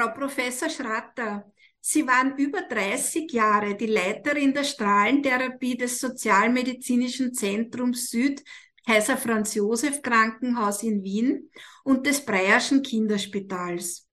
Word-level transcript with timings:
Frau 0.00 0.14
Professor 0.14 0.70
Schratter, 0.70 1.52
Sie 1.78 2.06
waren 2.06 2.34
über 2.38 2.62
30 2.62 3.30
Jahre 3.32 3.74
die 3.74 3.84
Leiterin 3.84 4.54
der 4.54 4.64
Strahlentherapie 4.64 5.76
des 5.76 6.00
Sozialmedizinischen 6.00 7.34
Zentrums 7.34 8.08
Süd 8.08 8.42
Kaiser 8.86 9.18
Franz 9.18 9.54
Josef 9.54 10.00
Krankenhaus 10.00 10.82
in 10.84 11.02
Wien 11.02 11.50
und 11.84 12.06
des 12.06 12.24
Breyerschen 12.24 12.82
Kinderspitals. 12.82 14.08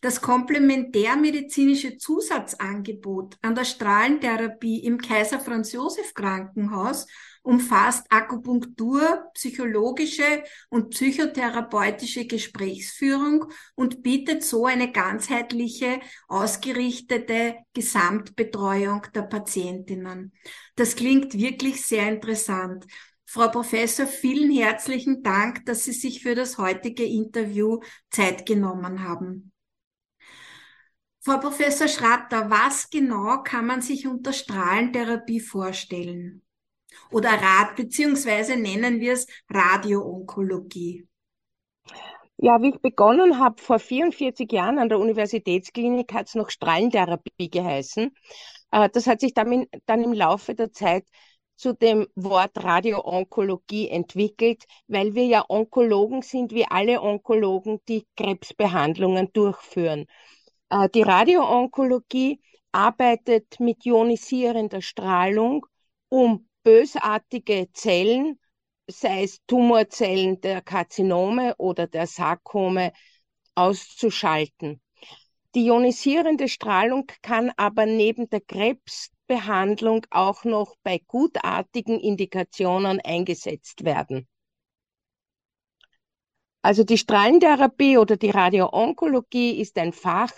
Das 0.00 0.22
komplementärmedizinische 0.22 1.98
Zusatzangebot 1.98 3.36
an 3.42 3.54
der 3.54 3.66
Strahlentherapie 3.66 4.82
im 4.82 4.96
Kaiser 4.96 5.40
Franz 5.40 5.72
Josef 5.72 6.14
Krankenhaus 6.14 7.06
umfasst 7.44 8.06
Akupunktur, 8.10 9.30
psychologische 9.34 10.42
und 10.70 10.90
psychotherapeutische 10.90 12.26
Gesprächsführung 12.26 13.44
und 13.74 14.02
bietet 14.02 14.42
so 14.42 14.64
eine 14.66 14.90
ganzheitliche, 14.90 16.00
ausgerichtete 16.26 17.56
Gesamtbetreuung 17.74 19.02
der 19.14 19.22
Patientinnen. 19.22 20.32
Das 20.74 20.96
klingt 20.96 21.34
wirklich 21.34 21.84
sehr 21.84 22.08
interessant. 22.08 22.86
Frau 23.26 23.48
Professor, 23.48 24.06
vielen 24.06 24.50
herzlichen 24.50 25.22
Dank, 25.22 25.66
dass 25.66 25.84
Sie 25.84 25.92
sich 25.92 26.22
für 26.22 26.34
das 26.34 26.56
heutige 26.56 27.04
Interview 27.04 27.80
Zeit 28.10 28.46
genommen 28.46 29.02
haben. 29.02 29.52
Frau 31.20 31.38
Professor 31.38 31.88
Schratter, 31.88 32.48
was 32.48 32.88
genau 32.88 33.42
kann 33.42 33.66
man 33.66 33.82
sich 33.82 34.06
unter 34.06 34.32
Strahlentherapie 34.32 35.40
vorstellen? 35.40 36.43
Oder 37.10 37.30
Rad, 37.30 37.76
beziehungsweise 37.76 38.56
nennen 38.56 39.00
wir 39.00 39.12
es 39.12 39.26
Radioonkologie. 39.50 41.06
Ja, 42.36 42.60
wie 42.60 42.70
ich 42.70 42.80
begonnen 42.80 43.38
habe, 43.38 43.62
vor 43.62 43.78
44 43.78 44.50
Jahren 44.50 44.78
an 44.78 44.88
der 44.88 44.98
Universitätsklinik 44.98 46.12
hat 46.12 46.28
es 46.28 46.34
noch 46.34 46.50
Strahlentherapie 46.50 47.48
geheißen. 47.48 48.14
Äh, 48.72 48.88
das 48.90 49.06
hat 49.06 49.20
sich 49.20 49.34
dann, 49.34 49.66
im 49.86 50.12
Laufe 50.12 50.54
der 50.54 50.72
Zeit 50.72 51.06
zu 51.56 51.72
dem 51.74 52.06
Wort 52.16 52.62
Radioonkologie 52.62 53.88
entwickelt, 53.88 54.64
weil 54.88 55.14
wir 55.14 55.24
ja 55.26 55.44
Onkologen 55.48 56.22
sind, 56.22 56.52
wie 56.52 56.66
alle 56.66 57.00
Onkologen, 57.00 57.80
die 57.88 58.06
Krebsbehandlungen 58.16 59.32
durchführen. 59.32 60.06
Äh, 60.70 60.88
die 60.90 61.02
Radioonkologie 61.02 62.40
arbeitet 62.72 63.60
mit 63.60 63.86
ionisierender 63.86 64.82
Strahlung, 64.82 65.66
um 66.08 66.48
bösartige 66.64 67.68
Zellen, 67.72 68.40
sei 68.88 69.22
es 69.24 69.40
Tumorzellen 69.46 70.40
der 70.40 70.62
Karzinome 70.62 71.54
oder 71.58 71.86
der 71.86 72.06
Sarkome, 72.06 72.92
auszuschalten. 73.54 74.80
Die 75.54 75.66
ionisierende 75.66 76.48
Strahlung 76.48 77.06
kann 77.22 77.52
aber 77.56 77.86
neben 77.86 78.28
der 78.28 78.40
Krebsbehandlung 78.40 80.04
auch 80.10 80.44
noch 80.44 80.74
bei 80.82 81.00
gutartigen 81.06 82.00
Indikationen 82.00 83.00
eingesetzt 83.00 83.84
werden. 83.84 84.26
Also 86.62 86.82
die 86.82 86.98
Strahlentherapie 86.98 87.98
oder 87.98 88.16
die 88.16 88.30
Radioonkologie 88.30 89.60
ist 89.60 89.78
ein 89.78 89.92
Fach, 89.92 90.32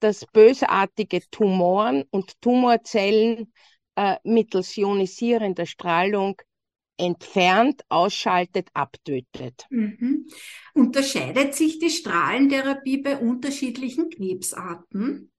das 0.00 0.26
bösartige 0.26 1.22
Tumoren 1.30 2.04
und 2.10 2.40
Tumorzellen 2.40 3.52
äh, 3.96 4.16
mittels 4.24 4.76
ionisierender 4.76 5.66
Strahlung 5.66 6.40
entfernt, 6.96 7.82
ausschaltet, 7.88 8.68
abtötet. 8.74 9.66
Mhm. 9.70 10.26
Unterscheidet 10.74 11.54
sich 11.54 11.78
die 11.78 11.90
Strahlentherapie 11.90 12.98
bei 12.98 13.16
unterschiedlichen 13.16 14.10
Krebsarten? 14.10 15.32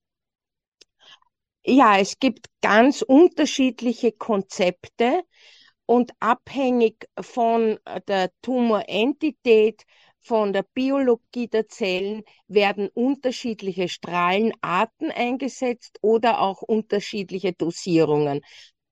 Ja, 1.66 1.98
es 1.98 2.20
gibt 2.20 2.48
ganz 2.62 3.02
unterschiedliche 3.02 4.12
Konzepte 4.12 5.24
und 5.86 6.12
abhängig 6.20 7.08
von 7.20 7.80
der 8.08 8.32
Tumorentität 8.42 9.84
von 10.24 10.54
der 10.54 10.64
Biologie 10.64 11.48
der 11.48 11.68
Zellen 11.68 12.24
werden 12.48 12.90
unterschiedliche 12.94 13.90
Strahlenarten 13.90 15.12
eingesetzt 15.12 15.98
oder 16.02 16.42
auch 16.42 16.62
unterschiedliche 16.62 17.54
Dosierungen. 17.54 18.42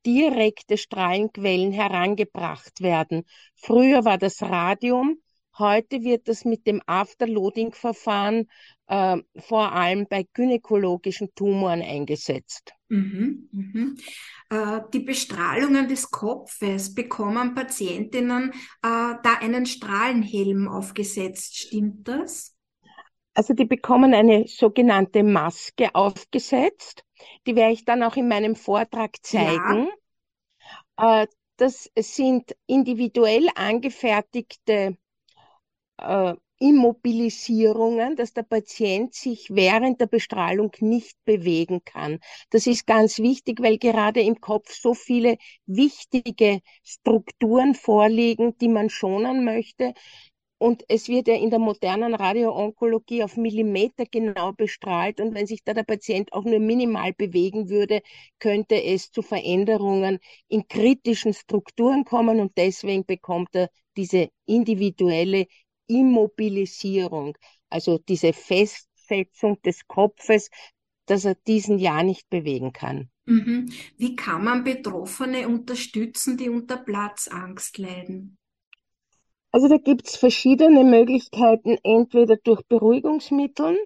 direkte 0.06 0.78
Strahlenquellen 0.78 1.72
herangebracht 1.72 2.81
werden. 2.81 3.25
Früher 3.56 4.06
war 4.06 4.19
das 4.19 4.41
Radium, 4.44 5.18
Heute 5.59 6.03
wird 6.03 6.30
das 6.30 6.46
mit 6.46 6.66
dem 6.66 6.81
Afterloading-Verfahren 6.86 8.47
äh, 8.88 9.18
vor 9.38 9.74
allem 9.74 10.08
bei 10.09 10.25
gynäkologischen 10.34 11.36
Tumoren 11.36 11.81
eingesetzt. 11.81 12.74
Mhm, 12.88 13.50
mhm. 13.52 13.97
Äh, 14.50 14.80
die 14.94 15.02
Bestrahlungen 15.02 15.90
des 15.90 16.09
Kopfes 16.09 16.96
bekommen 16.96 17.56
Patientinnen 17.56 18.52
äh, 18.52 18.53
da 18.81 19.34
einen 19.42 19.66
Strahlenhelm 19.66 20.70
aufgesetzt. 20.70 21.58
Stimmt 21.58 22.08
das? 22.08 22.56
Also 23.34 23.53
die 23.53 23.66
bekommen 23.66 24.14
eine 24.14 24.47
sogenannte 24.47 25.24
Maske 25.24 25.94
aufgesetzt. 25.94 27.03
Die 27.46 27.58
werde 27.58 27.74
ich 27.74 27.84
dann 27.84 28.02
auch 28.03 28.16
in 28.16 28.30
meinem 28.30 28.56
Vortrag 28.56 29.18
zeigen. 29.24 29.90
Ja. 30.97 31.24
Äh, 31.24 31.28
das 31.58 31.91
sind 31.97 32.56
individuell 32.66 33.50
angefertigte 33.56 34.97
äh, 36.01 36.35
Immobilisierungen, 36.61 38.17
dass 38.17 38.33
der 38.33 38.43
Patient 38.43 39.13
sich 39.13 39.47
während 39.49 40.01
der 40.01 40.07
Bestrahlung 40.07 40.71
nicht 40.81 41.17
bewegen 41.23 41.81
kann. 41.85 42.19
Das 42.49 42.67
ist 42.67 42.85
ganz 42.85 43.19
wichtig, 43.19 43.61
weil 43.61 43.78
gerade 43.78 44.22
im 44.22 44.41
Kopf 44.41 44.73
so 44.73 44.93
viele 44.93 45.37
wichtige 45.66 46.59
Strukturen 46.84 47.75
vorliegen, 47.75 48.57
die 48.57 48.67
man 48.67 48.90
schonen 48.90 49.46
möchte. 49.46 49.93
Und 50.57 50.84
es 50.90 51.07
wird 51.07 51.29
ja 51.29 51.35
in 51.35 51.49
der 51.49 51.59
modernen 51.59 52.13
Radioonkologie 52.13 53.23
auf 53.23 53.37
Millimeter 53.37 54.03
genau 54.05 54.52
bestrahlt. 54.52 55.22
Und 55.22 55.34
wenn 55.34 55.47
sich 55.47 55.63
da 55.63 55.73
der 55.73 55.84
Patient 55.84 56.34
auch 56.34 56.43
nur 56.43 56.59
minimal 56.59 57.13
bewegen 57.13 57.69
würde, 57.69 58.02
könnte 58.40 58.84
es 58.84 59.09
zu 59.11 59.22
Veränderungen 59.22 60.19
in 60.49 60.67
kritischen 60.67 61.34
Strukturen 61.34 62.03
kommen. 62.03 62.41
Und 62.41 62.57
deswegen 62.57 63.05
bekommt 63.05 63.55
er 63.55 63.69
diese 63.95 64.29
individuelle 64.45 65.47
Immobilisierung, 65.90 67.38
also 67.70 67.97
diese 67.97 68.32
Festsetzung 68.32 69.62
des 69.64 69.88
Kopfes, 69.88 70.50
dass 71.08 71.26
er 71.26 71.36
diesen 71.36 71.80
ja 71.80 72.03
nicht 72.03 72.30
bewegen 72.30 72.72
kann. 72.72 73.09
Mhm. 73.26 73.72
Wie 73.97 74.16
kann 74.16 74.44
man 74.44 74.64
Betroffene 74.64 75.47
unterstützen, 75.47 76.38
die 76.38 76.50
unter 76.50 76.78
Platzangst 76.78 77.78
leiden? 77.78 78.38
Also 79.52 79.68
da 79.68 79.78
gibt 79.78 80.08
es 80.08 80.16
verschiedene 80.16 80.84
Möglichkeiten, 80.84 81.78
entweder 81.84 82.38
durch 82.38 82.62
Beruhigungsmittel 82.68 83.80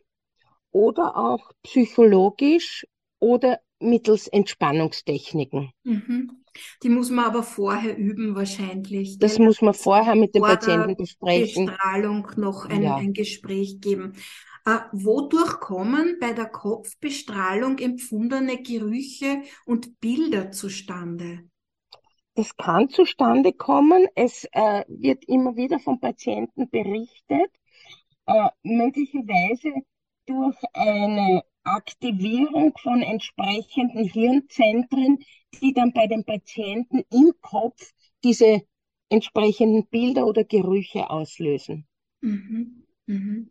oder 0.72 1.16
auch 1.16 1.52
psychologisch 1.64 2.86
oder 3.20 3.60
mittels 3.80 4.28
Entspannungstechniken. 4.28 5.72
Mhm. 5.84 6.43
Die 6.82 6.90
muss 6.90 7.10
man 7.10 7.26
aber 7.26 7.44
vorher 7.44 7.98
üben 7.98 8.36
wahrscheinlich. 8.36 9.18
Das 9.18 9.40
muss 9.40 9.62
man 9.62 9.74
vorher 9.74 10.16
mit 10.16 10.36
dem 10.36 10.44
Patienten 10.44 10.96
besprechen. 10.96 11.68
Bestrahlung 11.68 12.28
noch 12.38 12.66
ein, 12.66 12.84
ja. 12.84 12.96
ein 12.96 13.14
Gespräch 13.14 13.80
geben. 13.80 14.14
Äh, 14.66 14.80
wodurch 14.94 15.60
kommen 15.60 16.18
bei 16.22 16.32
der 16.32 16.46
Kopfbestrahlung 16.46 17.80
empfundene 17.80 18.62
Gerüche 18.62 19.42
und 19.66 20.00
Bilder 20.00 20.52
zustande? 20.52 21.44
Es 22.36 22.56
kann 22.56 22.90
zustande 22.90 23.54
kommen. 23.54 24.08
Es 24.16 24.46
äh, 24.52 24.84
wird 24.88 25.26
immer 25.26 25.56
wieder 25.56 25.80
vom 25.80 26.00
Patienten 26.00 26.70
berichtet, 26.70 27.52
äh, 28.26 28.50
möglicherweise 28.64 29.70
durch 30.26 30.58
eine 30.74 31.44
Aktivierung 31.64 32.74
von 32.82 33.02
entsprechenden 33.02 34.06
Hirnzentren, 34.06 35.20
die 35.62 35.74
dann 35.74 35.94
bei 35.94 36.08
den 36.08 36.24
Patienten 36.24 37.04
im 37.12 37.34
Kopf 37.42 37.92
diese 38.24 38.62
entsprechenden 39.10 39.88
Bilder 39.88 40.26
oder 40.26 40.44
Gerüche 40.44 41.10
auslösen. 41.10 41.88
Mhm. 42.22 42.84
Mhm. 43.06 43.50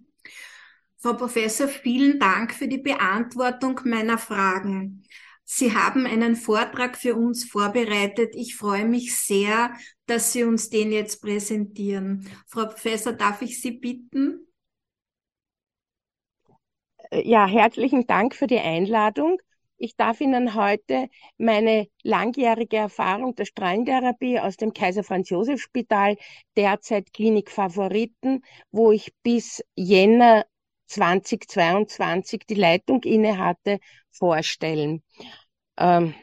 Frau 0.99 1.15
Professor, 1.15 1.69
vielen 1.69 2.19
Dank 2.21 2.55
für 2.55 2.69
die 2.69 2.79
Beantwortung 2.79 3.81
meiner 3.85 4.19
Fragen. 4.19 5.03
Sie 5.45 5.75
haben 5.75 6.07
einen 6.07 6.37
Vortrag 6.37 6.97
für 6.97 7.17
uns 7.17 7.45
vorbereitet. 7.45 8.35
Ich 8.37 8.55
freue 8.57 8.87
mich 8.87 9.17
sehr, 9.17 9.75
dass 10.07 10.33
Sie 10.33 10.45
uns 10.45 10.71
den 10.71 10.93
jetzt 10.93 11.21
präsentieren. 11.21 12.29
Frau 12.47 12.67
Professor, 12.67 13.13
darf 13.13 13.43
ich 13.43 13.61
Sie 13.61 13.73
bitten? 13.73 14.47
Ja, 17.15 17.47
herzlichen 17.47 18.07
Dank 18.07 18.35
für 18.35 18.47
die 18.47 18.59
Einladung. 18.59 19.37
Ich 19.77 19.97
darf 19.97 20.23
Ihnen 20.23 20.55
heute 20.55 21.11
meine 21.37 21.89
langjährige 22.03 22.79
Erfahrung 22.79 23.35
der 23.35 23.45
Strahlentherapie 23.45 24.41
aus 24.41 24.57
dem 24.57 24.73
Kaiser 24.73 25.05
Franz 25.05 25.29
Josef 25.29 25.61
Spital, 25.61 26.17
derzeit 26.57 27.13
Klinik 27.13 27.51
Favoriten, 27.51 28.43
wo 28.71 28.93
ich 28.93 29.13
bis 29.23 29.63
Jänner 29.77 30.47
2022 30.87 32.45
die 32.49 32.55
Leitung 32.55 33.03
inne 33.03 33.37
hatte, 33.37 33.79
vorstellen. 34.11 35.03
Ähm, 35.77 36.15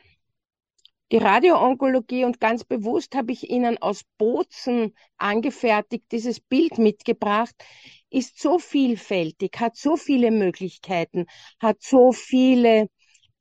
die 1.11 1.17
Radioonkologie 1.17 2.25
und 2.25 2.39
ganz 2.39 2.63
bewusst 2.63 3.15
habe 3.15 3.31
ich 3.31 3.49
Ihnen 3.49 3.79
aus 3.79 4.03
Bozen 4.17 4.95
angefertigt 5.17 6.05
dieses 6.11 6.39
Bild 6.39 6.77
mitgebracht, 6.79 7.55
ist 8.09 8.39
so 8.39 8.59
vielfältig, 8.59 9.59
hat 9.59 9.75
so 9.75 9.97
viele 9.97 10.31
Möglichkeiten, 10.31 11.25
hat 11.59 11.81
so 11.81 12.11
viele 12.11 12.89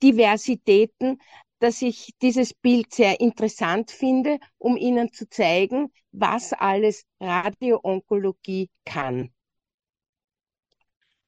Diversitäten, 0.03 1.21
dass 1.59 1.83
ich 1.83 2.13
dieses 2.23 2.55
Bild 2.55 2.93
sehr 2.93 3.21
interessant 3.21 3.91
finde, 3.91 4.39
um 4.59 4.77
Ihnen 4.77 5.13
zu 5.13 5.29
zeigen, 5.29 5.93
was 6.13 6.53
alles 6.53 7.05
Radioonkologie 7.21 8.71
kann. 8.85 9.33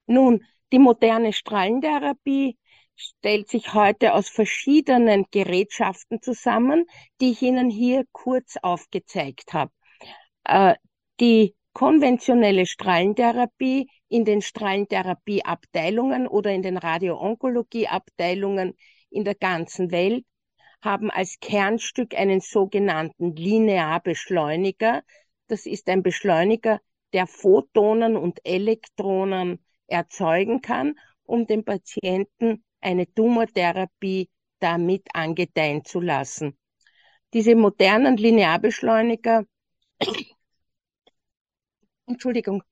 Nun, 0.07 0.45
die 0.73 0.79
moderne 0.79 1.33
Strahlentherapie 1.33 2.59
stellt 2.97 3.49
sich 3.49 3.75
heute 3.75 4.15
aus 4.15 4.29
verschiedenen 4.29 5.25
Gerätschaften 5.31 6.21
zusammen, 6.21 6.85
die 7.21 7.33
ich 7.33 7.43
Ihnen 7.43 7.71
hier 7.71 8.05
kurz 8.13 8.57
aufgezeigt 8.63 9.53
habe. 9.53 9.73
Äh, 10.45 10.75
die 11.21 11.55
konventionelle 11.73 12.67
Strahlentherapie 12.67 13.89
in 14.09 14.25
den 14.25 14.43
Strahlentherapieabteilungen 14.43 16.27
oder 16.27 16.53
in 16.53 16.63
den 16.63 16.77
Radioonkologie-Abteilungen 16.77 18.77
in 19.11 19.25
der 19.25 19.35
ganzen 19.35 19.91
Welt 19.91 20.25
haben 20.83 21.11
als 21.11 21.39
Kernstück 21.41 22.15
einen 22.15 22.41
sogenannten 22.41 23.37
Linearbeschleuniger. 23.37 25.03
Das 25.47 25.67
ist 25.67 25.89
ein 25.89 26.03
Beschleuniger, 26.03 26.81
der 27.13 27.27
Photonen 27.27 28.17
und 28.17 28.41
Elektronen 28.45 29.65
erzeugen 29.87 30.61
kann, 30.61 30.99
um 31.25 31.47
dem 31.47 31.65
Patienten 31.65 32.65
eine 32.81 33.13
Tumortherapie 33.13 34.31
damit 34.59 35.07
angedeihen 35.13 35.85
zu 35.85 36.01
lassen. 36.01 36.57
Diese 37.33 37.55
modernen 37.55 38.17
Linearbeschleuniger 38.17 39.45
Entschuldigung, 42.11 42.63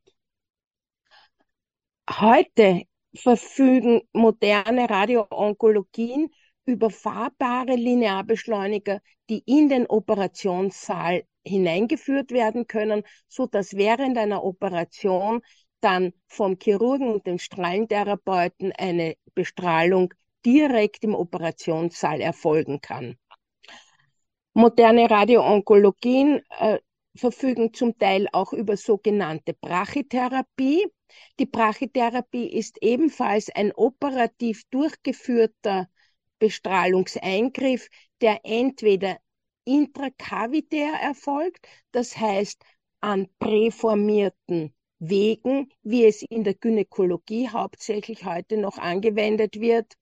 Heute 2.09 2.82
verfügen 3.14 4.02
moderne 4.12 4.88
Radioonkologien 4.88 6.28
über 6.64 6.90
fahrbare 6.90 7.75
Linearbeschleuniger, 7.75 9.00
die 9.28 9.42
in 9.47 9.68
den 9.68 9.87
Operationssaal 9.87 11.25
hineingeführt 11.44 12.30
werden 12.32 12.66
können, 12.66 13.02
so 13.28 13.47
dass 13.47 13.75
während 13.75 14.18
einer 14.18 14.44
Operation 14.44 15.40
dann 15.80 16.12
vom 16.26 16.59
Chirurgen 16.61 17.09
und 17.12 17.26
dem 17.26 17.38
Strahlentherapeuten 17.38 18.73
eine 18.73 19.16
Bestrahlung 19.35 20.12
direkt 20.44 21.04
im 21.04 21.14
Operationssaal 21.14 22.20
erfolgen 22.20 22.80
kann. 22.80 23.16
Moderne 24.52 25.09
Radioonkologien 25.11 26.42
äh, 26.59 26.78
verfügen 27.14 27.73
zum 27.73 27.97
Teil 27.99 28.28
auch 28.33 28.52
über 28.52 28.76
sogenannte 28.76 29.54
Brachytherapie. 29.54 30.87
Die 31.38 31.47
Brachytherapie 31.47 32.49
ist 32.49 32.78
ebenfalls 32.83 33.50
ein 33.50 33.73
operativ 33.73 34.62
durchgeführter 34.71 35.88
Bestrahlungseingriff, 36.38 37.88
der 38.21 38.40
entweder 38.45 39.19
intrakavitär 39.64 40.95
erfolgt, 40.95 41.66
das 41.92 42.16
heißt 42.16 42.62
an 43.00 43.28
präformierten 43.38 44.75
Wegen, 44.99 45.73
wie 45.83 46.04
es 46.04 46.23
in 46.28 46.45
der 46.45 46.54
Gynäkologie 46.54 47.49
hauptsächlich 47.49 48.25
heute 48.25 48.57
noch 48.57 48.78
angewendet 48.78 49.61
wird, 49.61 49.95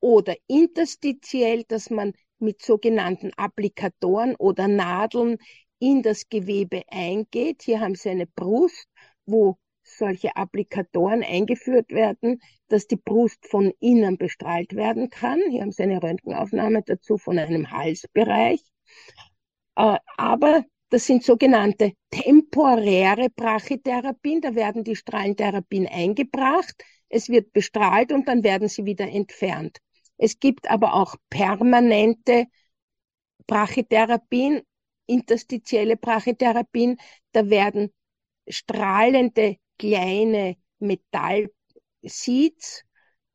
oder 0.00 0.34
interstitiell, 0.48 1.64
dass 1.64 1.88
man 1.88 2.12
mit 2.38 2.62
sogenannten 2.62 3.32
Applikatoren 3.36 4.36
oder 4.36 4.68
Nadeln 4.68 5.38
in 5.78 6.02
das 6.02 6.28
Gewebe 6.28 6.82
eingeht. 6.90 7.62
Hier 7.62 7.80
haben 7.80 7.94
Sie 7.94 8.10
eine 8.10 8.26
Brust, 8.26 8.88
wo 9.26 9.56
solche 9.82 10.36
Applikatoren 10.36 11.22
eingeführt 11.22 11.90
werden, 11.90 12.40
dass 12.68 12.86
die 12.86 12.96
Brust 12.96 13.46
von 13.46 13.72
innen 13.80 14.16
bestrahlt 14.16 14.74
werden 14.74 15.10
kann. 15.10 15.40
Hier 15.50 15.62
haben 15.62 15.72
Sie 15.72 15.82
eine 15.82 16.02
Röntgenaufnahme 16.02 16.82
dazu 16.82 17.18
von 17.18 17.38
einem 17.38 17.70
Halsbereich. 17.70 18.60
Äh, 19.76 19.98
aber 20.16 20.64
Das 20.90 21.06
sind 21.06 21.24
sogenannte 21.24 21.92
temporäre 22.10 23.28
Brachytherapien. 23.30 24.40
Da 24.40 24.54
werden 24.54 24.84
die 24.84 24.94
Strahlentherapien 24.96 25.88
eingebracht, 25.88 26.74
es 27.08 27.28
wird 27.28 27.52
bestrahlt 27.52 28.12
und 28.12 28.28
dann 28.28 28.44
werden 28.44 28.68
sie 28.68 28.84
wieder 28.84 29.08
entfernt. 29.08 29.78
Es 30.16 30.38
gibt 30.38 30.70
aber 30.70 30.94
auch 30.94 31.16
permanente 31.30 32.46
Brachytherapien, 33.46 34.62
interstitielle 35.06 35.96
Brachytherapien. 35.96 36.98
Da 37.32 37.50
werden 37.50 37.92
strahlende 38.48 39.56
kleine 39.78 40.56
Metallseeds 40.78 42.84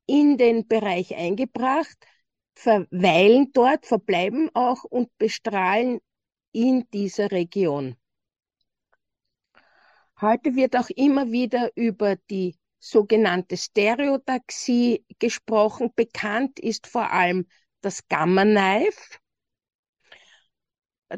in 0.05 0.37
den 0.37 0.67
Bereich 0.67 1.15
eingebracht, 1.15 1.97
verweilen 2.55 3.51
dort, 3.53 3.85
verbleiben 3.85 4.49
auch 4.53 4.83
und 4.83 5.15
bestrahlen 5.17 5.99
in 6.51 6.89
dieser 6.91 7.31
Region. 7.31 7.95
Heute 10.19 10.55
wird 10.55 10.75
auch 10.75 10.89
immer 10.89 11.31
wieder 11.31 11.71
über 11.75 12.17
die 12.29 12.58
sogenannte 12.79 13.57
Stereotaxie 13.57 15.05
gesprochen. 15.19 15.91
Bekannt 15.95 16.59
ist 16.59 16.87
vor 16.87 17.11
allem 17.11 17.47
das 17.81 18.07
Gamma 18.07 18.43
Knife. 18.43 19.19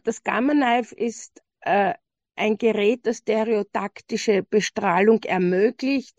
Das 0.03 0.24
Gamma 0.24 0.53
Knife 0.53 0.96
ist 0.96 1.41
äh, 1.62 1.94
ein 2.36 2.58
Gerät, 2.58 3.06
das 3.06 3.18
stereotaktische 3.18 4.44
Bestrahlung 4.44 5.24
ermöglicht, 5.24 6.18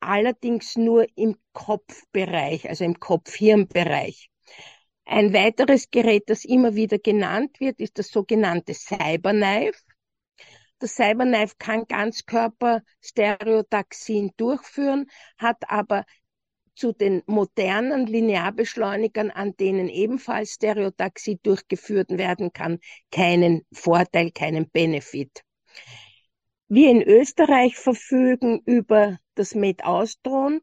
allerdings 0.00 0.76
nur 0.76 1.06
im 1.16 1.36
Kopfbereich, 1.52 2.68
also 2.68 2.84
im 2.84 2.98
Kopf-Hirn-Bereich. 2.98 4.30
Ein 5.04 5.32
weiteres 5.32 5.90
Gerät, 5.90 6.28
das 6.28 6.44
immer 6.44 6.74
wieder 6.74 6.98
genannt 6.98 7.60
wird, 7.60 7.80
ist 7.80 7.98
das 7.98 8.08
sogenannte 8.08 8.74
Cyberknife. 8.74 9.78
Das 10.80 10.94
Cyberknife 10.94 11.56
kann 11.58 11.86
Ganzkörper-Stereotaxien 11.86 14.30
durchführen, 14.36 15.10
hat 15.36 15.68
aber 15.68 16.04
zu 16.78 16.92
den 16.92 17.22
modernen 17.26 18.06
Linearbeschleunigern, 18.06 19.32
an 19.32 19.56
denen 19.56 19.88
ebenfalls 19.88 20.52
Stereotaxie 20.52 21.40
durchgeführt 21.42 22.10
werden 22.10 22.52
kann, 22.52 22.78
keinen 23.10 23.66
Vorteil, 23.72 24.30
keinen 24.30 24.70
Benefit. 24.70 25.42
Wir 26.68 26.90
in 26.90 27.02
Österreich 27.02 27.76
verfügen 27.76 28.60
über 28.64 29.18
das 29.34 29.56
MedAustron, 29.56 30.60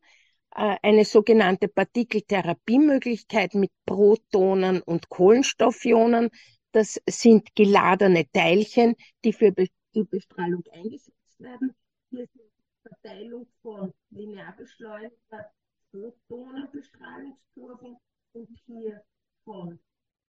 äh, 0.56 0.78
eine 0.82 1.04
sogenannte 1.04 1.68
Partikeltherapiemöglichkeit 1.68 3.54
mit 3.56 3.72
Protonen 3.86 4.82
und 4.82 5.10
Kohlenstoffionen. 5.10 6.30
Das 6.72 7.02
sind 7.10 7.56
geladene 7.56 8.26
Teilchen, 8.32 8.96
die 9.24 9.34
für 9.34 9.52
die 9.96 10.04
Bestrahlung 10.04 10.64
eingesetzt 10.74 11.40
werden. 11.40 11.74
Hier 12.10 12.26
ist 12.26 12.36
die 12.36 12.52
Verteilung 12.82 13.48
von 13.62 13.94
Linearbeschleuniger, 14.10 15.54
Photonenbestrahlungskurven 15.92 17.96
und 18.34 18.50
hier 18.66 19.02
von 19.46 19.80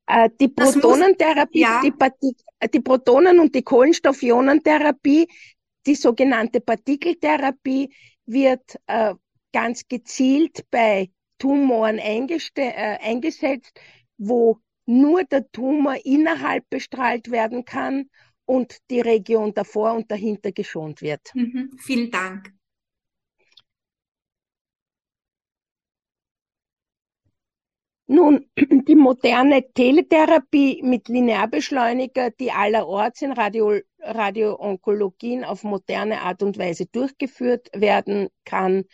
Äh, 0.07 0.29
die 0.39 0.47
Protonentherapie, 0.47 1.65
muss, 1.65 1.83
ja. 1.83 2.09
die, 2.21 2.35
die 2.73 2.79
Protonen- 2.79 3.39
und 3.39 3.53
die 3.53 3.63
Kohlenstoffionentherapie, 3.63 5.27
die 5.85 5.95
sogenannte 5.95 6.61
Partikeltherapie 6.61 7.93
wird 8.25 8.79
äh, 8.87 9.13
ganz 9.51 9.87
gezielt 9.87 10.65
bei 10.71 11.09
Tumoren 11.37 11.99
äh, 11.99 12.97
eingesetzt, 13.01 13.79
wo 14.17 14.59
nur 14.85 15.23
der 15.23 15.49
Tumor 15.51 15.95
innerhalb 16.03 16.69
bestrahlt 16.69 17.31
werden 17.31 17.65
kann 17.65 18.09
und 18.45 18.77
die 18.89 19.01
Region 19.01 19.53
davor 19.53 19.93
und 19.93 20.11
dahinter 20.11 20.51
geschont 20.51 21.01
wird. 21.01 21.31
Mhm, 21.33 21.77
vielen 21.79 22.11
Dank. 22.11 22.53
Nun, 28.07 28.45
die 28.55 28.95
moderne 28.95 29.71
Teletherapie 29.73 30.81
mit 30.83 31.07
Linearbeschleuniger, 31.07 32.31
die 32.31 32.51
allerorts 32.51 33.21
in 33.21 33.31
Radio, 33.31 33.79
Radioonkologien 34.03 35.43
auf 35.43 35.63
moderne 35.63 36.21
Art 36.21 36.43
und 36.43 36.57
Weise 36.57 36.85
durchgeführt 36.85 37.69
werden 37.73 38.29
kann, 38.45 38.85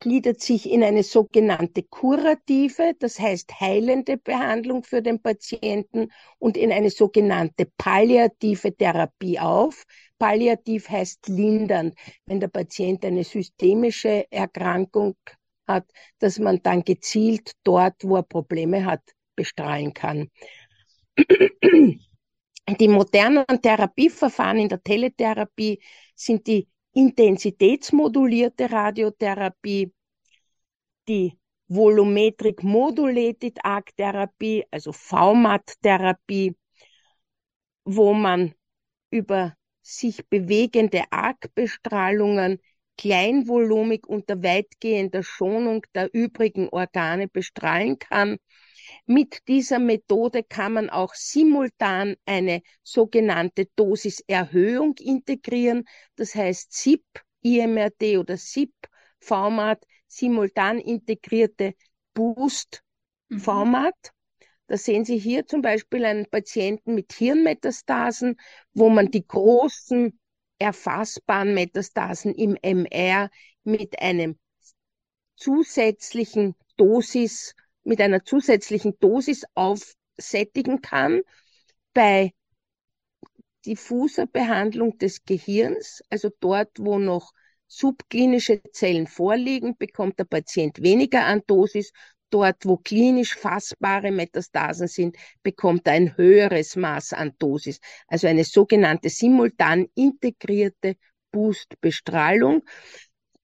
gliedert 0.00 0.40
sich 0.40 0.70
in 0.70 0.84
eine 0.84 1.02
sogenannte 1.02 1.82
kurative, 1.82 2.94
das 2.98 3.18
heißt 3.18 3.60
heilende 3.60 4.18
Behandlung 4.18 4.84
für 4.84 5.02
den 5.02 5.20
Patienten 5.20 6.12
und 6.38 6.56
in 6.56 6.70
eine 6.70 6.90
sogenannte 6.90 7.66
palliative 7.78 8.76
Therapie 8.76 9.38
auf. 9.38 9.84
Palliativ 10.18 10.88
heißt 10.88 11.28
lindernd, 11.28 11.94
wenn 12.26 12.40
der 12.40 12.48
Patient 12.48 13.04
eine 13.04 13.24
systemische 13.24 14.30
Erkrankung 14.30 15.16
hat, 15.66 15.90
dass 16.18 16.38
man 16.38 16.62
dann 16.62 16.84
gezielt 16.84 17.52
dort, 17.64 17.96
wo 18.02 18.16
er 18.16 18.22
Probleme 18.22 18.84
hat, 18.84 19.02
bestrahlen 19.34 19.92
kann. 19.92 20.28
Die 22.68 22.88
modernen 22.88 23.46
Therapieverfahren 23.62 24.58
in 24.58 24.68
der 24.68 24.82
Teletherapie 24.82 25.80
sind 26.16 26.46
die 26.48 26.68
intensitätsmodulierte 26.94 28.70
Radiotherapie, 28.70 29.92
die 31.06 31.38
Volumetric 31.68 32.64
Modulated 32.64 33.58
Arc 33.64 33.96
Therapie, 33.96 34.64
also 34.70 34.92
VMAT-Therapie, 34.92 36.56
wo 37.84 38.12
man 38.14 38.54
über 39.10 39.56
sich 39.82 40.26
bewegende 40.28 41.04
Arc-Bestrahlungen 41.10 42.60
kleinvolumig 42.98 44.06
unter 44.06 44.42
weitgehender 44.42 45.22
Schonung 45.22 45.86
der 45.94 46.12
übrigen 46.12 46.68
Organe 46.70 47.28
bestrahlen 47.28 47.98
kann. 47.98 48.38
Mit 49.06 49.46
dieser 49.46 49.78
Methode 49.78 50.42
kann 50.42 50.72
man 50.72 50.90
auch 50.90 51.14
simultan 51.14 52.16
eine 52.24 52.62
sogenannte 52.82 53.66
Dosiserhöhung 53.76 54.96
integrieren. 54.98 55.84
Das 56.16 56.34
heißt 56.34 56.72
SIP, 56.72 57.04
IMRT 57.42 58.18
oder 58.18 58.36
SIP, 58.36 58.74
Format, 59.20 59.84
simultan 60.08 60.78
integrierte 60.78 61.74
Boost-Format. 62.14 63.94
Mhm. 63.94 64.10
Da 64.68 64.76
sehen 64.76 65.04
Sie 65.04 65.18
hier 65.18 65.46
zum 65.46 65.62
Beispiel 65.62 66.04
einen 66.04 66.26
Patienten 66.26 66.96
mit 66.96 67.12
Hirnmetastasen, 67.12 68.36
wo 68.72 68.88
man 68.88 69.12
die 69.12 69.24
großen 69.24 70.18
erfassbaren 70.58 71.54
Metastasen 71.54 72.34
im 72.34 72.56
MR 72.60 73.30
mit 73.62 74.00
einem 74.00 74.36
zusätzlichen 75.36 76.56
Dosis, 76.76 77.54
mit 77.86 78.00
einer 78.00 78.24
zusätzlichen 78.24 78.98
Dosis 78.98 79.44
aufsättigen 79.54 80.82
kann. 80.82 81.22
Bei 81.94 82.32
diffuser 83.64 84.26
Behandlung 84.26 84.98
des 84.98 85.24
Gehirns, 85.24 86.02
also 86.10 86.30
dort, 86.40 86.70
wo 86.78 86.98
noch 86.98 87.32
subklinische 87.66 88.62
Zellen 88.72 89.06
vorliegen, 89.06 89.76
bekommt 89.76 90.18
der 90.18 90.24
Patient 90.24 90.82
weniger 90.82 91.24
an 91.24 91.42
Dosis 91.46 91.92
dort, 92.30 92.64
wo 92.64 92.76
klinisch 92.76 93.34
fassbare 93.34 94.10
Metastasen 94.10 94.88
sind, 94.88 95.16
bekommt 95.42 95.86
er 95.86 95.94
ein 95.94 96.16
höheres 96.16 96.76
Maß 96.76 97.12
an 97.12 97.32
Dosis, 97.38 97.80
also 98.08 98.26
eine 98.26 98.44
sogenannte 98.44 99.10
simultan 99.10 99.86
integrierte 99.94 100.96
Boost-Bestrahlung. 101.30 102.62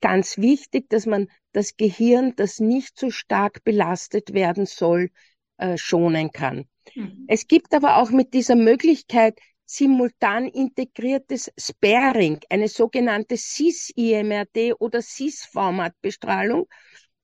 Ganz 0.03 0.37
wichtig, 0.37 0.91
dass 0.91 1.07
man 1.07 1.29
das 1.53 1.77
Gehirn, 1.77 2.35
das 2.37 2.61
nicht 2.61 2.99
so 2.99 3.11
stark 3.11 3.65
belastet 3.65 4.35
werden 4.35 4.67
soll, 4.67 5.11
äh, 5.59 5.79
schonen 5.79 6.33
kann. 6.33 6.67
Mhm. 6.95 7.25
Es 7.29 7.47
gibt 7.47 7.73
aber 7.73 7.97
auch 7.97 8.11
mit 8.11 8.35
dieser 8.35 8.57
Möglichkeit 8.57 9.39
simultan 9.65 10.49
integriertes 10.49 11.51
Sparing, 11.57 12.41
eine 12.51 12.69
sogenannte 12.69 13.37
CIS-IMRT 13.37 14.75
oder 14.81 15.01
CIS-Format-Bestrahlung. 15.01 16.67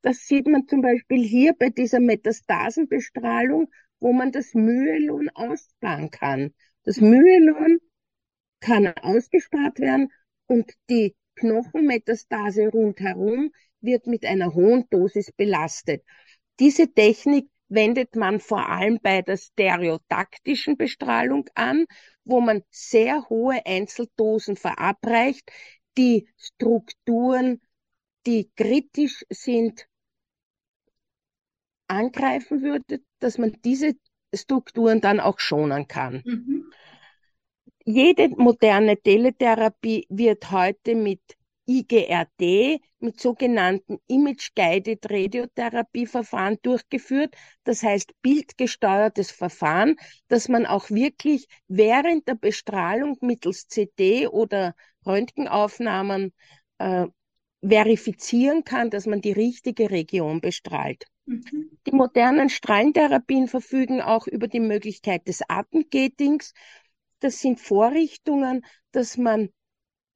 Das 0.03 0.27
sieht 0.27 0.47
man 0.47 0.67
zum 0.69 0.81
Beispiel 0.81 1.23
hier 1.23 1.55
bei 1.59 1.71
dieser 1.71 2.01
Metastasenbestrahlung, 2.01 3.71
wo 4.01 4.13
man 4.13 4.31
das 4.31 4.55
Myeelon 4.55 5.29
aussparen 5.35 6.11
kann. 6.11 6.55
Das 6.85 7.01
Myeelon 7.01 7.81
kann 8.61 8.87
ausgespart 8.87 9.81
werden 9.81 10.13
und 10.47 10.73
die 10.89 11.15
Knochenmetastase 11.39 12.69
rundherum 12.69 13.51
wird 13.81 14.07
mit 14.07 14.25
einer 14.25 14.55
hohen 14.55 14.85
Dosis 14.91 15.33
belastet. 15.33 16.05
Diese 16.59 16.93
Technik 16.93 17.49
wendet 17.69 18.17
man 18.17 18.41
vor 18.41 18.69
allem 18.69 18.99
bei 19.03 19.23
der 19.23 19.37
stereotaktischen 19.37 20.77
Bestrahlung 20.77 21.49
an, 21.55 21.87
wo 22.25 22.41
man 22.41 22.63
sehr 22.71 23.29
hohe 23.29 23.65
Einzeldosen 23.65 24.57
verabreicht, 24.57 25.51
die 25.97 26.29
Strukturen, 26.37 27.61
die 28.27 28.51
kritisch 28.57 29.25
sind, 29.31 29.87
angreifen 31.89 32.63
würde, 32.63 33.01
dass 33.19 33.39
man 33.39 33.57
diese 33.65 33.95
Strukturen 34.35 35.01
dann 35.01 35.21
auch 35.21 35.39
schonen 35.39 35.89
kann. 35.89 36.23
Mhm. 36.25 36.71
Jede 37.91 38.29
moderne 38.37 38.99
Teletherapie 38.99 40.05
wird 40.11 40.51
heute 40.51 40.95
mit 40.95 41.23
IGRT 41.67 42.83
mit 43.01 43.19
sogenannten 43.19 43.97
Image-Guided 44.09 45.11
Radiotherapieverfahren 45.11 46.59
durchgeführt. 46.61 47.35
Das 47.65 47.83
heißt 47.83 48.13
bildgesteuertes 48.21 49.31
Verfahren, 49.31 49.97
dass 50.29 50.51
man 50.51 50.67
auch 50.67 50.91
wirklich 50.91 51.49
während 51.67 52.29
der 52.29 52.35
Bestrahlung 52.35 53.17
mittels 53.23 53.69
CD 53.69 54.27
oder 54.27 54.75
Röntgenaufnahmen 55.07 56.35
äh, 56.77 57.07
verifizieren 57.67 58.65
kann, 58.65 58.91
dass 58.91 59.07
man 59.07 59.23
die 59.23 59.33
richtige 59.33 59.91
Region 59.91 60.43
bestrahlt. 60.43 61.07
Mhm. 61.25 61.71
Die 61.87 61.93
modernen 61.93 62.51
Strahlentherapien 62.51 63.49
verfügen 63.49 64.03
auch 64.03 64.27
über 64.27 64.47
die 64.47 64.61
Möglichkeit 64.61 65.27
des 65.27 65.41
Atemgatings. 65.49 66.53
Das 67.21 67.41
sind 67.41 67.61
Vorrichtungen, 67.61 68.65
dass 68.93 69.17
man 69.17 69.51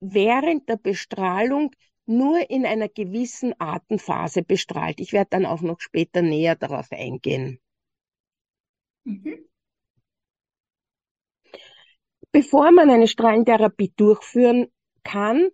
während 0.00 0.68
der 0.68 0.76
Bestrahlung 0.76 1.70
nur 2.06 2.50
in 2.50 2.66
einer 2.66 2.88
gewissen 2.88 3.54
Atemphase 3.58 4.42
bestrahlt. 4.42 5.00
Ich 5.00 5.12
werde 5.12 5.30
dann 5.30 5.46
auch 5.46 5.60
noch 5.60 5.80
später 5.80 6.22
näher 6.22 6.56
darauf 6.56 6.90
eingehen. 6.90 7.60
Mhm. 9.04 9.48
Bevor 12.32 12.70
man 12.72 12.88
eine 12.90 13.08
Strahlentherapie 13.08 13.92
durchführen 13.96 14.68
kann, 15.04 15.50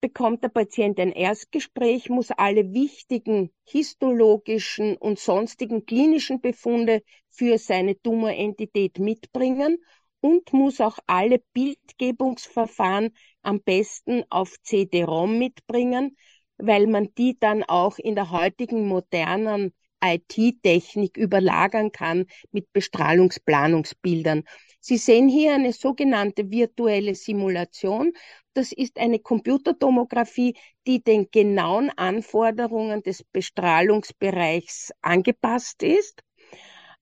bekommt 0.00 0.42
der 0.44 0.48
Patient 0.48 0.98
ein 1.00 1.12
Erstgespräch, 1.12 2.08
muss 2.08 2.30
alle 2.30 2.72
wichtigen 2.72 3.50
histologischen 3.64 4.96
und 4.96 5.18
sonstigen 5.18 5.84
klinischen 5.84 6.40
Befunde 6.40 7.02
für 7.30 7.58
seine 7.58 8.00
Tumorentität 8.00 8.98
mitbringen 8.98 9.78
und 10.20 10.52
muss 10.52 10.80
auch 10.80 10.98
alle 11.06 11.40
Bildgebungsverfahren 11.52 13.10
am 13.42 13.60
besten 13.62 14.24
auf 14.30 14.56
CD-ROM 14.62 15.38
mitbringen, 15.38 16.16
weil 16.58 16.86
man 16.86 17.14
die 17.16 17.38
dann 17.38 17.62
auch 17.64 17.98
in 17.98 18.14
der 18.14 18.30
heutigen 18.30 18.86
modernen 18.86 19.72
IT-Technik 20.02 21.16
überlagern 21.16 21.92
kann 21.92 22.26
mit 22.52 22.72
Bestrahlungsplanungsbildern. 22.72 24.44
Sie 24.80 24.96
sehen 24.96 25.28
hier 25.28 25.54
eine 25.54 25.72
sogenannte 25.72 26.50
virtuelle 26.50 27.14
Simulation. 27.14 28.12
Das 28.54 28.72
ist 28.72 28.98
eine 28.98 29.18
Computertomographie, 29.18 30.56
die 30.86 31.02
den 31.02 31.30
genauen 31.30 31.90
Anforderungen 31.90 33.02
des 33.02 33.22
Bestrahlungsbereichs 33.24 34.90
angepasst 35.02 35.82
ist. 35.82 36.22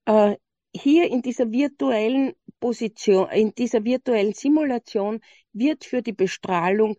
Äh, 0.06 0.36
hier 0.74 1.08
in 1.10 1.22
dieser 1.22 1.50
virtuellen 1.52 2.34
Position, 2.60 3.30
in 3.30 3.54
dieser 3.54 3.84
virtuellen 3.84 4.34
Simulation 4.34 5.20
wird 5.52 5.84
für 5.84 6.02
die 6.02 6.12
Bestrahlung, 6.12 6.96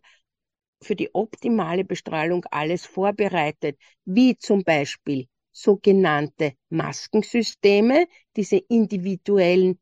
für 0.82 0.96
die 0.96 1.14
optimale 1.14 1.84
Bestrahlung 1.84 2.46
alles 2.52 2.86
vorbereitet, 2.86 3.78
wie 4.06 4.38
zum 4.38 4.64
Beispiel 4.64 5.28
sogenannte 5.52 6.54
Maskensysteme, 6.70 8.08
diese 8.36 8.58
individuellen 8.58 9.80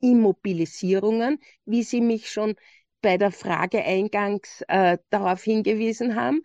Immobilisierungen, 0.00 1.38
wie 1.66 1.82
Sie 1.82 2.00
mich 2.00 2.30
schon 2.30 2.54
bei 3.02 3.18
der 3.18 3.32
Frage 3.32 3.82
eingangs 3.82 4.62
äh, 4.68 4.98
darauf 5.10 5.42
hingewiesen 5.42 6.14
haben. 6.16 6.42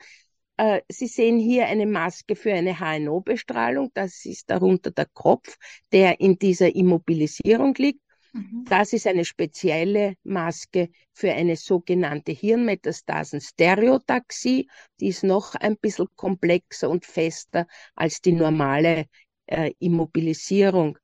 Äh, 0.58 0.82
Sie 0.90 1.08
sehen 1.08 1.40
hier 1.40 1.68
eine 1.68 1.86
Maske 1.86 2.36
für 2.36 2.54
eine 2.54 2.80
HNO-Bestrahlung. 2.80 3.92
Das 3.94 4.26
ist 4.26 4.50
darunter 4.50 4.92
der 4.92 5.08
Kopf, 5.08 5.58
der 5.92 6.20
in 6.20 6.38
dieser 6.38 6.74
Immobilisierung 6.76 7.76
liegt. 7.76 8.02
Mhm. 8.36 8.66
Das 8.68 8.92
ist 8.92 9.08
eine 9.08 9.24
spezielle 9.24 10.16
Maske 10.24 10.90
für 11.14 11.32
eine 11.32 11.56
sogenannte 11.56 12.34
Hirnmetastasen-Stereotaxie. 12.34 14.68
Die 15.00 15.08
ist 15.08 15.24
noch 15.24 15.56
ein 15.56 15.78
bisschen 15.78 16.08
komplexer 16.18 16.90
und 16.90 17.06
fester 17.06 17.66
als 17.96 18.20
die 18.20 18.34
normale 18.34 19.06
äh, 19.46 19.72
Immobilisierung. 19.80 20.98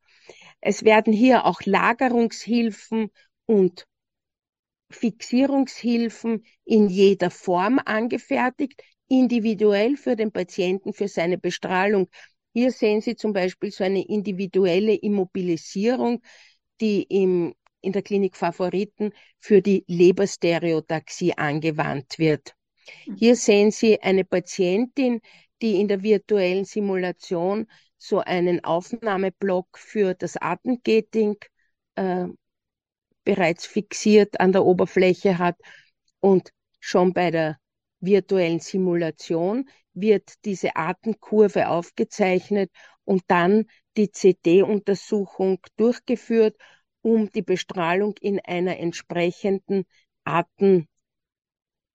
Es 0.60 0.84
werden 0.84 1.14
hier 1.14 1.46
auch 1.46 1.62
Lagerungshilfen 1.64 3.12
und 3.46 3.88
Fixierungshilfen 4.90 6.44
in 6.66 6.90
jeder 6.90 7.32
Form 7.32 7.80
angefertigt, 7.86 8.84
individuell 9.08 9.96
für 9.96 10.18
den 10.18 10.34
Patienten, 10.34 10.92
für 10.92 11.08
seine 11.08 11.38
Bestrahlung. 11.38 12.10
Hier 12.54 12.72
sehen 12.72 13.00
Sie 13.00 13.16
zum 13.16 13.32
Beispiel 13.32 13.72
so 13.72 13.86
eine 13.86 14.06
individuelle 14.06 14.96
Immobilisierung, 14.96 16.22
die 16.82 17.04
im, 17.04 17.54
in 17.82 17.94
der 17.94 18.02
Klinik 18.02 18.36
Favoriten 18.36 19.12
für 19.40 19.62
die 19.62 19.84
Leberstereotaxie 19.88 21.34
angewandt 21.38 22.20
wird. 22.20 22.56
Mhm. 23.06 23.16
Hier 23.16 23.36
sehen 23.36 23.72
Sie 23.72 24.02
eine 24.02 24.26
Patientin, 24.26 25.22
die 25.62 25.80
in 25.80 25.88
der 25.88 26.04
virtuellen 26.04 26.66
Simulation 26.66 27.68
so 27.98 28.20
einen 28.20 28.64
Aufnahmeblock 28.64 29.78
für 29.78 30.16
das 30.16 30.36
Atemgating 30.38 31.38
äh, 31.96 32.26
bereits 33.24 33.68
fixiert 33.68 34.40
an 34.40 34.52
der 34.52 34.66
Oberfläche 34.66 35.38
hat 35.38 35.58
und 36.20 36.52
schon 36.80 37.14
bei 37.14 37.30
der 37.30 37.58
virtuellen 38.00 38.60
Simulation 38.60 39.70
wird 39.94 40.34
diese 40.46 40.76
Atemkurve 40.76 41.70
aufgezeichnet 41.70 42.72
und 43.06 43.22
dann 43.28 43.66
die 43.98 44.12
CD-Untersuchung 44.12 45.60
durchgeführt, 45.78 46.58
um 47.02 47.32
die 47.32 47.42
Bestrahlung 47.42 48.16
in 48.22 48.40
einer 48.40 48.78
entsprechenden 48.78 49.86
Atem, 50.24 50.88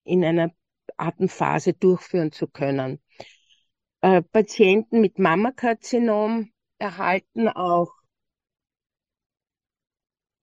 in 0.05 0.25
einer 0.25 0.51
Atemphase 0.97 1.73
durchführen 1.73 2.33
zu 2.33 2.47
können. 2.49 3.01
Äh, 4.01 4.23
Patienten 4.23 5.01
mit 5.01 5.19
Mammakarzinom 5.19 6.51
erhalten 6.79 7.49
auch 7.49 7.91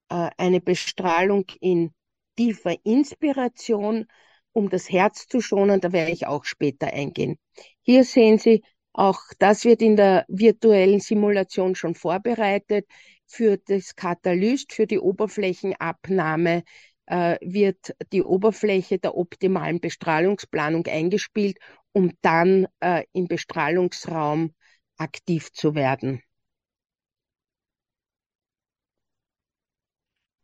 äh, 0.10 0.30
eine 0.38 0.62
Bestrahlung 0.62 1.46
in 1.60 1.94
tiefer 2.36 2.76
Inspiration, 2.84 4.06
um 4.54 4.70
das 4.70 4.89
Herz 4.89 5.28
zu 5.28 5.42
schonen. 5.42 5.82
Da 5.82 5.92
werde 5.92 6.12
ich 6.12 6.28
auch 6.28 6.46
später 6.46 6.88
eingehen. 6.88 7.38
Hier 7.82 8.04
sehen 8.04 8.38
Sie, 8.38 8.63
auch 8.94 9.20
das 9.40 9.66
wird 9.66 9.82
in 9.82 9.96
der 9.96 10.26
virtuellen 10.28 11.00
Simulation 11.00 11.76
schon 11.76 11.96
vorbereitet. 11.96 12.88
Für 13.26 13.58
das 13.58 13.96
Katalyst, 13.96 14.74
für 14.74 14.86
die 14.86 15.00
Oberflächenabnahme 15.00 16.64
äh, 17.08 17.38
wird 17.42 17.96
die 18.12 18.22
Oberfläche 18.22 19.00
der 19.00 19.18
optimalen 19.18 19.80
Bestrahlungsplanung 19.80 20.86
eingespielt, 20.86 21.58
um 21.92 22.12
dann 22.22 22.68
äh, 22.80 23.04
im 23.14 23.28
Bestrahlungsraum 23.28 24.54
aktiv 24.98 25.52
zu 25.52 25.74
werden. 25.74 26.22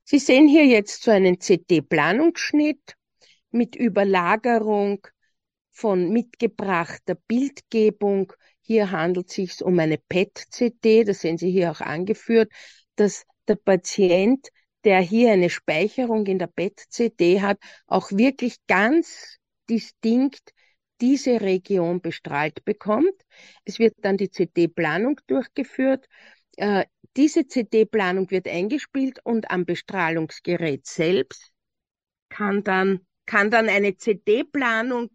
Sie 0.04 0.18
sehen 0.18 0.48
hier 0.48 0.66
jetzt 0.66 1.04
so 1.04 1.12
einen 1.12 1.38
CT-Planungsschnitt 1.38 2.96
mit 3.52 3.76
Überlagerung 3.76 5.06
von 5.80 6.10
mitgebrachter 6.10 7.16
Bildgebung. 7.16 8.34
Hier 8.62 8.92
handelt 8.92 9.30
es 9.30 9.36
sich 9.36 9.62
um 9.64 9.80
eine 9.80 9.98
PET-CT, 9.98 11.06
das 11.06 11.22
sehen 11.22 11.38
Sie 11.38 11.50
hier 11.50 11.72
auch 11.72 11.80
angeführt, 11.80 12.52
dass 12.98 13.26
der 13.48 13.56
Patient, 13.56 14.50
der 14.84 15.00
hier 15.00 15.32
eine 15.32 15.50
Speicherung 15.50 16.26
in 16.26 16.38
der 16.38 16.48
PET-CT 16.48 17.42
hat, 17.42 17.60
auch 17.88 18.12
wirklich 18.12 18.58
ganz 18.68 19.38
distinkt 19.70 20.52
diese 21.00 21.40
Region 21.40 22.02
bestrahlt 22.02 22.66
bekommt. 22.66 23.16
Es 23.64 23.80
wird 23.80 23.94
dann 24.02 24.18
die 24.18 24.28
CT-Planung 24.28 25.22
durchgeführt. 25.28 26.08
Äh, 26.58 26.86
diese 27.16 27.46
CT-Planung 27.46 28.30
wird 28.32 28.50
eingespielt 28.50 29.20
und 29.24 29.50
am 29.50 29.66
Bestrahlungsgerät 29.66 30.86
selbst 30.86 31.54
kann 32.28 32.64
dann, 32.66 33.08
kann 33.26 33.50
dann 33.50 33.70
eine 33.70 33.94
CT-Planung 33.94 35.10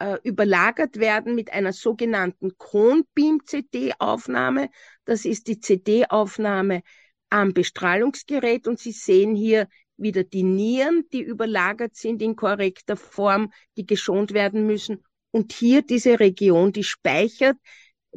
äh, 0.00 0.18
überlagert 0.24 0.98
werden 0.98 1.36
mit 1.36 1.52
einer 1.52 1.72
sogenannten 1.72 2.58
Cone-Beam-CD-Aufnahme. 2.58 4.70
Das 5.04 5.24
ist 5.24 5.46
die 5.46 5.60
CD-Aufnahme 5.60 6.82
am 7.28 7.52
Bestrahlungsgerät 7.52 8.66
und 8.66 8.80
Sie 8.80 8.92
sehen 8.92 9.36
hier 9.36 9.68
wieder 9.96 10.24
die 10.24 10.42
Nieren, 10.42 11.04
die 11.12 11.22
überlagert 11.22 11.94
sind 11.94 12.22
in 12.22 12.34
korrekter 12.34 12.96
Form, 12.96 13.52
die 13.76 13.86
geschont 13.86 14.32
werden 14.32 14.66
müssen. 14.66 15.04
Und 15.30 15.52
hier 15.52 15.82
diese 15.82 16.18
Region, 16.18 16.72
die 16.72 16.82
speichert, 16.82 17.56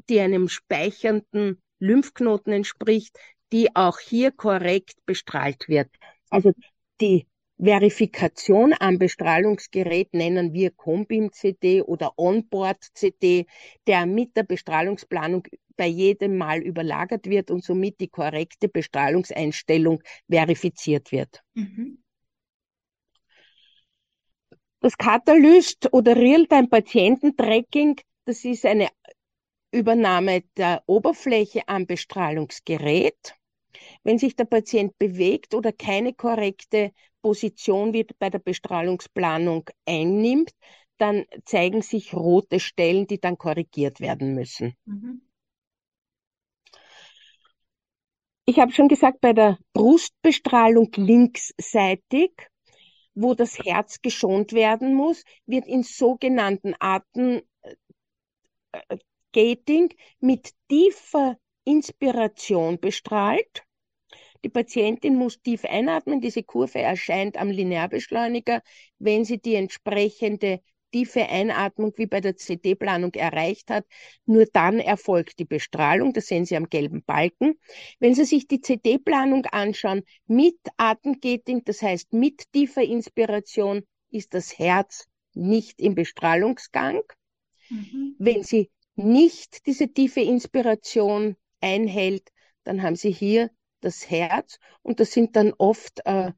die 0.09 0.19
einem 0.19 0.47
speichernden 0.47 1.61
Lymphknoten 1.79 2.53
entspricht, 2.53 3.19
die 3.51 3.75
auch 3.75 3.99
hier 3.99 4.31
korrekt 4.31 4.95
bestrahlt 5.05 5.67
wird. 5.67 5.89
Also 6.29 6.53
die 7.01 7.27
Verifikation 7.63 8.73
am 8.77 8.99
Bestrahlungsgerät 8.99 10.13
nennen 10.13 10.51
wir 10.51 10.71
Combim-CD 10.71 11.81
oder 11.81 12.11
Onboard-CD, 12.17 13.45
der 13.87 14.05
mit 14.05 14.35
der 14.35 14.43
Bestrahlungsplanung 14.43 15.47
bei 15.77 15.87
jedem 15.87 16.37
Mal 16.37 16.59
überlagert 16.59 17.25
wird 17.25 17.51
und 17.51 17.63
somit 17.63 18.01
die 18.01 18.09
korrekte 18.09 18.67
Bestrahlungseinstellung 18.67 20.03
verifiziert 20.29 21.11
wird. 21.13 21.41
Mhm. 21.53 22.03
Das 24.81 24.97
Katalyst 24.97 25.93
oder 25.93 26.17
Realtime-Patiententracking, 26.17 27.95
das 28.25 28.43
ist 28.43 28.65
eine 28.65 28.89
Übernahme 29.71 30.43
der 30.57 30.83
Oberfläche 30.85 31.61
am 31.67 31.85
Bestrahlungsgerät. 31.85 33.35
Wenn 34.03 34.17
sich 34.17 34.35
der 34.35 34.45
Patient 34.45 34.97
bewegt 34.97 35.53
oder 35.53 35.71
keine 35.71 36.13
korrekte 36.13 36.91
Position 37.21 37.93
wird 37.93 38.17
bei 38.19 38.29
der 38.29 38.39
Bestrahlungsplanung 38.39 39.69
einnimmt, 39.85 40.51
dann 40.97 41.25
zeigen 41.45 41.81
sich 41.81 42.13
rote 42.13 42.59
Stellen, 42.59 43.07
die 43.07 43.19
dann 43.19 43.37
korrigiert 43.37 43.99
werden 43.99 44.35
müssen. 44.35 44.73
Mhm. 44.85 45.21
Ich 48.45 48.59
habe 48.59 48.73
schon 48.73 48.89
gesagt, 48.89 49.21
bei 49.21 49.31
der 49.31 49.57
Brustbestrahlung 49.71 50.91
linksseitig, 50.95 52.31
wo 53.15 53.35
das 53.35 53.57
Herz 53.57 54.01
geschont 54.01 54.51
werden 54.51 54.95
muss, 54.95 55.23
wird 55.45 55.65
in 55.65 55.83
sogenannten 55.83 56.73
Atemgating 56.79 57.43
mit 60.19 60.51
tiefer 60.67 61.37
Inspiration 61.65 62.79
bestrahlt. 62.79 63.63
Die 64.43 64.49
Patientin 64.49 65.15
muss 65.15 65.41
tief 65.41 65.63
einatmen. 65.63 66.19
Diese 66.19 66.43
Kurve 66.43 66.79
erscheint 66.79 67.37
am 67.37 67.49
Linearbeschleuniger, 67.49 68.61
wenn 68.99 69.23
sie 69.23 69.39
die 69.39 69.55
entsprechende 69.55 70.59
tiefe 70.93 71.27
Einatmung 71.27 71.93
wie 71.97 72.05
bei 72.05 72.21
der 72.21 72.37
CD-Planung 72.37 73.13
erreicht 73.15 73.69
hat. 73.71 73.85
Nur 74.25 74.45
dann 74.45 74.79
erfolgt 74.79 75.39
die 75.39 75.45
Bestrahlung. 75.45 76.13
Das 76.13 76.27
sehen 76.27 76.45
Sie 76.45 76.55
am 76.55 76.69
gelben 76.69 77.03
Balken. 77.03 77.55
Wenn 77.99 78.13
Sie 78.13 78.25
sich 78.25 78.47
die 78.47 78.61
CD-Planung 78.61 79.45
anschauen 79.47 80.03
mit 80.27 80.57
Atemgating, 80.77 81.63
das 81.65 81.81
heißt 81.81 82.13
mit 82.13 82.51
tiefer 82.53 82.83
Inspiration, 82.83 83.83
ist 84.11 84.33
das 84.33 84.57
Herz 84.59 85.07
nicht 85.33 85.81
im 85.81 85.95
Bestrahlungsgang. 85.95 87.01
Mhm. 87.69 88.15
Wenn 88.19 88.43
Sie 88.43 88.69
nicht 88.95 89.65
diese 89.65 89.91
tiefe 89.91 90.21
Inspiration 90.21 91.35
einhält, 91.63 92.31
dann 92.63 92.83
haben 92.83 92.95
Sie 92.95 93.11
hier 93.11 93.49
das 93.79 94.09
Herz 94.09 94.59
und 94.81 94.99
das 94.99 95.11
sind 95.11 95.35
dann 95.35 95.53
oft 95.57 96.01
äh, 96.05 96.31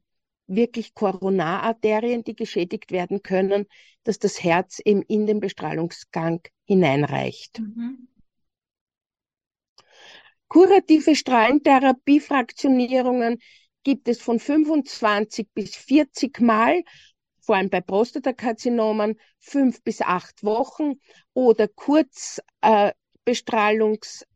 wirklich 0.46 0.94
Koronararterien, 0.94 2.24
die 2.24 2.34
geschädigt 2.34 2.92
werden 2.92 3.22
können, 3.22 3.66
dass 4.04 4.18
das 4.18 4.42
Herz 4.42 4.80
eben 4.84 5.02
in 5.02 5.26
den 5.26 5.40
Bestrahlungsgang 5.40 6.40
hineinreicht. 6.64 7.60
Mhm. 7.60 8.08
Kurative 10.48 11.14
Strahlentherapie-Fraktionierungen 11.16 13.38
gibt 13.82 14.08
es 14.08 14.20
von 14.20 14.38
25 14.38 15.48
bis 15.54 15.74
40 15.76 16.40
Mal, 16.40 16.84
vor 17.40 17.56
allem 17.56 17.70
bei 17.70 17.80
Prostatakarzinomen, 17.80 19.18
fünf 19.38 19.82
bis 19.82 20.02
acht 20.02 20.44
Wochen 20.44 21.00
oder 21.34 21.66
Kurzbestrahlungs- 21.66 24.22
äh, 24.22 24.26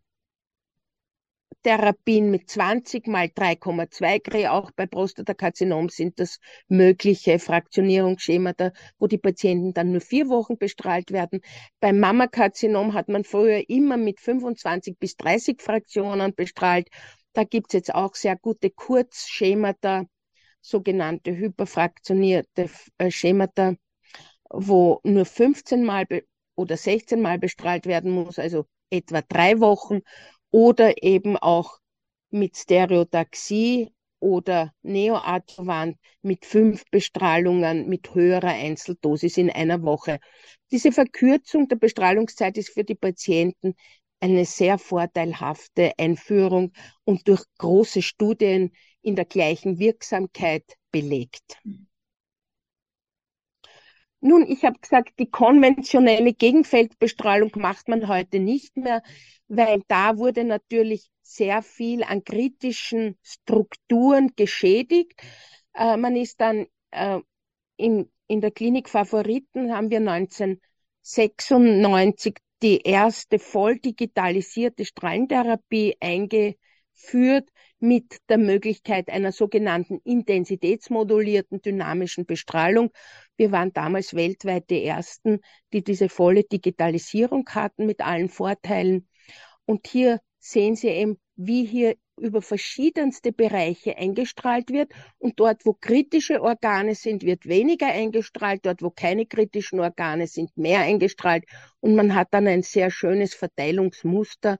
Therapien 1.62 2.30
mit 2.30 2.48
20 2.48 3.06
mal 3.06 3.26
3,2 3.26 4.18
Gray, 4.20 4.46
auch 4.46 4.70
bei 4.70 4.86
Prostatakarzinom 4.86 5.88
sind 5.88 6.18
das 6.18 6.38
mögliche 6.68 7.38
Fraktionierungsschemata, 7.38 8.72
wo 8.98 9.06
die 9.06 9.18
Patienten 9.18 9.74
dann 9.74 9.92
nur 9.92 10.00
vier 10.00 10.28
Wochen 10.28 10.56
bestrahlt 10.56 11.10
werden. 11.10 11.40
Beim 11.80 12.00
Mammakarzinom 12.00 12.94
hat 12.94 13.08
man 13.08 13.24
früher 13.24 13.68
immer 13.68 13.96
mit 13.96 14.20
25 14.20 14.98
bis 14.98 15.16
30 15.16 15.60
Fraktionen 15.60 16.34
bestrahlt. 16.34 16.88
Da 17.32 17.44
gibt 17.44 17.68
es 17.68 17.74
jetzt 17.74 17.94
auch 17.94 18.14
sehr 18.14 18.36
gute 18.36 18.70
Kurzschemata, 18.70 20.06
sogenannte 20.60 21.36
hyperfraktionierte 21.36 22.70
äh, 22.98 23.10
Schemata, 23.10 23.74
wo 24.48 25.00
nur 25.04 25.24
15 25.24 25.84
Mal 25.84 26.06
oder 26.54 26.76
16 26.76 27.20
Mal 27.20 27.38
bestrahlt 27.38 27.86
werden 27.86 28.10
muss, 28.10 28.38
also 28.38 28.66
etwa 28.90 29.22
drei 29.22 29.60
Wochen 29.60 30.00
oder 30.50 31.02
eben 31.02 31.36
auch 31.36 31.78
mit 32.30 32.56
Stereotaxie 32.56 33.92
oder 34.20 34.72
Neoadjuvant 34.82 35.96
mit 36.22 36.44
fünf 36.44 36.84
Bestrahlungen 36.90 37.88
mit 37.88 38.14
höherer 38.14 38.48
Einzeldosis 38.48 39.36
in 39.36 39.50
einer 39.50 39.82
Woche. 39.82 40.20
Diese 40.70 40.92
Verkürzung 40.92 41.68
der 41.68 41.76
Bestrahlungszeit 41.76 42.58
ist 42.58 42.70
für 42.70 42.84
die 42.84 42.94
Patienten 42.94 43.74
eine 44.20 44.44
sehr 44.44 44.78
vorteilhafte 44.78 45.92
Einführung 45.98 46.72
und 47.04 47.26
durch 47.26 47.42
große 47.58 48.02
Studien 48.02 48.72
in 49.02 49.16
der 49.16 49.24
gleichen 49.24 49.78
Wirksamkeit 49.78 50.64
belegt. 50.90 51.58
Nun, 54.20 54.46
ich 54.46 54.64
habe 54.64 54.78
gesagt, 54.78 55.18
die 55.18 55.30
konventionelle 55.30 56.34
Gegenfeldbestrahlung 56.34 57.52
macht 57.56 57.88
man 57.88 58.06
heute 58.06 58.38
nicht 58.38 58.76
mehr, 58.76 59.02
weil 59.48 59.82
da 59.88 60.18
wurde 60.18 60.44
natürlich 60.44 61.10
sehr 61.22 61.62
viel 61.62 62.02
an 62.02 62.22
kritischen 62.24 63.16
Strukturen 63.22 64.32
geschädigt. 64.36 65.14
Äh, 65.74 65.96
man 65.96 66.16
ist 66.16 66.38
dann 66.40 66.66
äh, 66.90 67.20
in, 67.76 68.10
in 68.26 68.40
der 68.42 68.50
Klinik 68.50 68.88
Favoriten 68.90 69.72
haben 69.74 69.90
wir 69.90 70.00
1996 70.00 72.36
die 72.62 72.82
erste 72.82 73.38
voll 73.38 73.78
digitalisierte 73.78 74.84
Strahlentherapie 74.84 75.96
eingeführt 76.00 77.48
mit 77.80 78.18
der 78.28 78.38
Möglichkeit 78.38 79.08
einer 79.08 79.32
sogenannten 79.32 80.00
intensitätsmodulierten 80.04 81.62
dynamischen 81.62 82.26
Bestrahlung. 82.26 82.90
Wir 83.36 83.52
waren 83.52 83.72
damals 83.72 84.14
weltweit 84.14 84.70
die 84.70 84.84
Ersten, 84.84 85.40
die 85.72 85.82
diese 85.82 86.08
volle 86.08 86.44
Digitalisierung 86.44 87.48
hatten 87.50 87.86
mit 87.86 88.00
allen 88.00 88.28
Vorteilen. 88.28 89.08
Und 89.64 89.86
hier 89.86 90.20
sehen 90.38 90.76
Sie 90.76 90.88
eben, 90.88 91.18
wie 91.36 91.64
hier 91.64 91.96
über 92.18 92.42
verschiedenste 92.42 93.32
Bereiche 93.32 93.96
eingestrahlt 93.96 94.70
wird. 94.70 94.92
Und 95.18 95.40
dort, 95.40 95.64
wo 95.64 95.72
kritische 95.72 96.42
Organe 96.42 96.94
sind, 96.94 97.22
wird 97.22 97.46
weniger 97.46 97.86
eingestrahlt. 97.86 98.66
Dort, 98.66 98.82
wo 98.82 98.90
keine 98.90 99.26
kritischen 99.26 99.80
Organe 99.80 100.26
sind, 100.26 100.54
mehr 100.56 100.80
eingestrahlt. 100.80 101.44
Und 101.80 101.94
man 101.94 102.14
hat 102.14 102.28
dann 102.32 102.46
ein 102.46 102.62
sehr 102.62 102.90
schönes 102.90 103.34
Verteilungsmuster. 103.34 104.58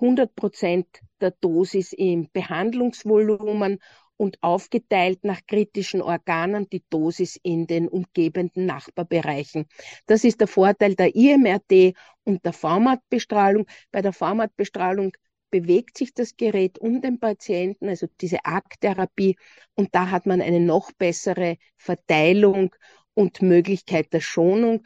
100 0.00 0.28
äh, 0.30 0.32
Prozent 0.34 0.86
der 1.20 1.32
Dosis 1.32 1.92
im 1.92 2.28
Behandlungsvolumen 2.32 3.78
und 4.16 4.36
aufgeteilt 4.42 5.24
nach 5.24 5.40
kritischen 5.46 6.02
Organen 6.02 6.68
die 6.68 6.84
Dosis 6.90 7.38
in 7.42 7.66
den 7.66 7.88
umgebenden 7.88 8.66
Nachbarbereichen. 8.66 9.66
Das 10.06 10.24
ist 10.24 10.40
der 10.40 10.48
Vorteil 10.48 10.94
der 10.94 11.14
IMRT 11.14 11.94
und 12.24 12.44
der 12.44 12.52
VMAT-Bestrahlung. 12.52 13.66
Bei 13.90 14.02
der 14.02 14.12
VMAT-Bestrahlung 14.12 15.12
bewegt 15.50 15.96
sich 15.96 16.12
das 16.12 16.36
Gerät 16.36 16.78
um 16.78 17.00
den 17.00 17.18
Patienten, 17.18 17.88
also 17.88 18.08
diese 18.20 18.44
ARC-Therapie, 18.44 19.36
und 19.74 19.94
da 19.94 20.10
hat 20.10 20.26
man 20.26 20.42
eine 20.42 20.60
noch 20.60 20.92
bessere 20.92 21.56
Verteilung 21.78 22.74
und 23.14 23.40
Möglichkeit 23.40 24.12
der 24.12 24.20
Schonung. 24.20 24.82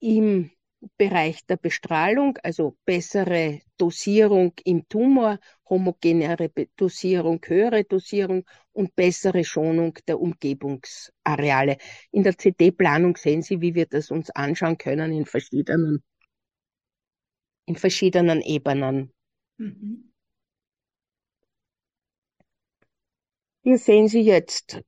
Im 0.00 0.50
Bereich 0.96 1.44
der 1.46 1.56
Bestrahlung, 1.56 2.38
also 2.42 2.76
bessere 2.84 3.60
Dosierung 3.76 4.52
im 4.64 4.88
Tumor, 4.88 5.38
homogenere 5.68 6.50
Dosierung, 6.76 7.40
höhere 7.46 7.84
Dosierung 7.84 8.44
und 8.72 8.94
bessere 8.94 9.44
Schonung 9.44 9.98
der 10.06 10.20
Umgebungsareale. 10.20 11.78
In 12.10 12.22
der 12.22 12.36
CD-Planung 12.36 13.16
sehen 13.16 13.42
Sie, 13.42 13.60
wie 13.60 13.74
wir 13.74 13.86
das 13.86 14.10
uns 14.10 14.30
anschauen 14.30 14.78
können 14.78 15.12
in 15.12 15.26
verschiedenen, 15.26 16.02
in 17.66 17.76
verschiedenen 17.76 18.40
Ebenen. 18.40 19.12
Mhm. 19.58 20.12
Hier 23.62 23.78
sehen 23.78 24.08
Sie 24.08 24.20
jetzt 24.20 24.82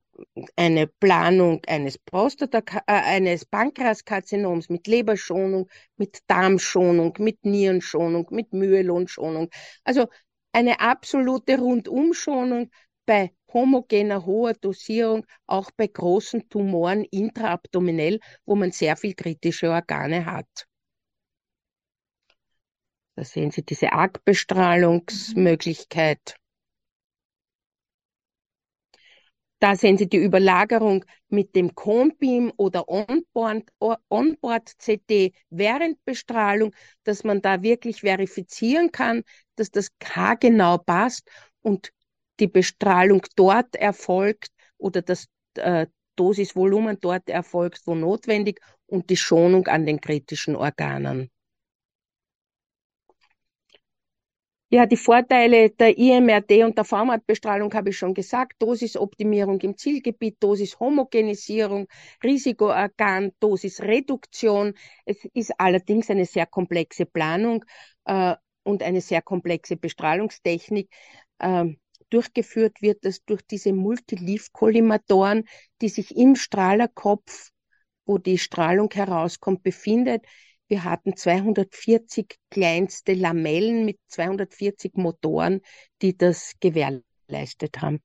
eine 0.55 0.87
Planung 0.87 1.61
eines 1.67 1.97
Prostata, 1.97 2.59
äh, 2.87 2.87
eines 2.87 3.45
Pankreaskarzinoms 3.45 4.69
mit 4.69 4.87
Leberschonung, 4.87 5.69
mit 5.97 6.19
Darmschonung, 6.27 7.13
mit 7.19 7.43
Nierenschonung, 7.45 8.27
mit 8.31 8.53
Myelogenschonung. 8.53 9.49
Also 9.83 10.07
eine 10.51 10.79
absolute 10.79 11.59
Rundumschonung 11.59 12.71
bei 13.05 13.31
homogener 13.53 14.25
hoher 14.25 14.53
Dosierung, 14.53 15.25
auch 15.45 15.69
bei 15.77 15.87
großen 15.87 16.49
Tumoren 16.49 17.05
intraabdominell, 17.05 18.19
wo 18.45 18.55
man 18.55 18.71
sehr 18.71 18.97
viel 18.97 19.13
kritische 19.13 19.69
Organe 19.69 20.25
hat. 20.25 20.65
Da 23.15 23.23
sehen 23.23 23.51
Sie 23.51 23.63
diese 23.63 23.93
Argbestrahlungsmöglichkeit. 23.93 26.35
Da 29.59 29.75
sehen 29.75 29.97
Sie 29.97 30.07
die 30.07 30.17
Überlagerung 30.23 31.03
mit 31.29 31.55
dem 31.55 31.73
Combeam 31.73 32.53
oder 32.57 32.85
Onboard-CD 34.09 35.33
während 35.49 36.03
Bestrahlung, 36.05 36.73
dass 37.03 37.23
man 37.23 37.41
da 37.41 37.63
wirklich 37.63 38.01
verifizieren 38.01 38.91
kann, 38.91 39.23
dass 39.55 39.71
das 39.71 39.89
K 39.99 40.35
genau 40.35 40.77
passt 40.77 41.27
und 41.61 41.91
die 42.39 42.47
Bestrahlung 42.47 43.23
dort 43.35 43.75
erfolgt 43.75 44.49
oder 44.77 45.01
das 45.01 45.25
äh, 45.55 45.87
Dosisvolumen 46.15 46.99
dort 47.01 47.27
erfolgt, 47.29 47.81
wo 47.85 47.95
notwendig 47.95 48.59
und 48.85 49.09
die 49.09 49.17
Schonung 49.17 49.65
an 49.67 49.85
den 49.87 49.99
kritischen 49.99 50.55
Organen. 50.55 51.31
Ja, 54.69 54.85
die 54.85 54.97
Vorteile 54.97 55.69
der 55.69 55.97
IMRD 55.97 56.63
und 56.65 56.77
der 56.77 56.83
Formatbestrahlung 56.83 57.73
habe 57.73 57.89
ich 57.91 57.97
schon 57.97 58.13
gesagt. 58.13 58.53
Dosisoptimierung 58.59 59.61
im 59.61 59.77
Zielgebiet, 59.77 60.37
Dosishomogenisierung, 60.41 61.87
Risikoorgan, 62.21 63.31
Dosisreduktion. 63.39 64.73
Es 65.05 65.23
ist 65.33 65.53
allerdings 65.57 66.09
eine 66.09 66.25
sehr 66.25 66.45
komplexe 66.47 67.05
Planung 67.05 67.63
äh, 68.05 68.35
und 68.63 68.83
eine 68.83 68.99
sehr 68.99 69.21
komplexe 69.21 69.77
Bestrahlungstechnik. 69.77 70.89
Äh, 71.39 71.75
durchgeführt 72.09 72.81
wird 72.81 73.05
das 73.05 73.23
durch 73.23 73.43
diese 73.43 73.71
Multileaf-Kollimatoren, 73.71 75.45
die 75.81 75.89
sich 75.89 76.15
im 76.17 76.35
Strahlerkopf, 76.35 77.51
wo 78.05 78.17
die 78.17 78.37
Strahlung 78.37 78.89
herauskommt, 78.93 79.63
befindet. 79.63 80.25
Wir 80.67 80.83
hatten 80.83 81.15
240 81.15 82.37
kleinste 82.49 83.13
Lamellen 83.13 83.85
mit 83.85 83.99
240 84.07 84.95
Motoren, 84.95 85.61
die 86.01 86.17
das 86.17 86.53
gewährleistet 86.59 87.81
haben. 87.81 88.01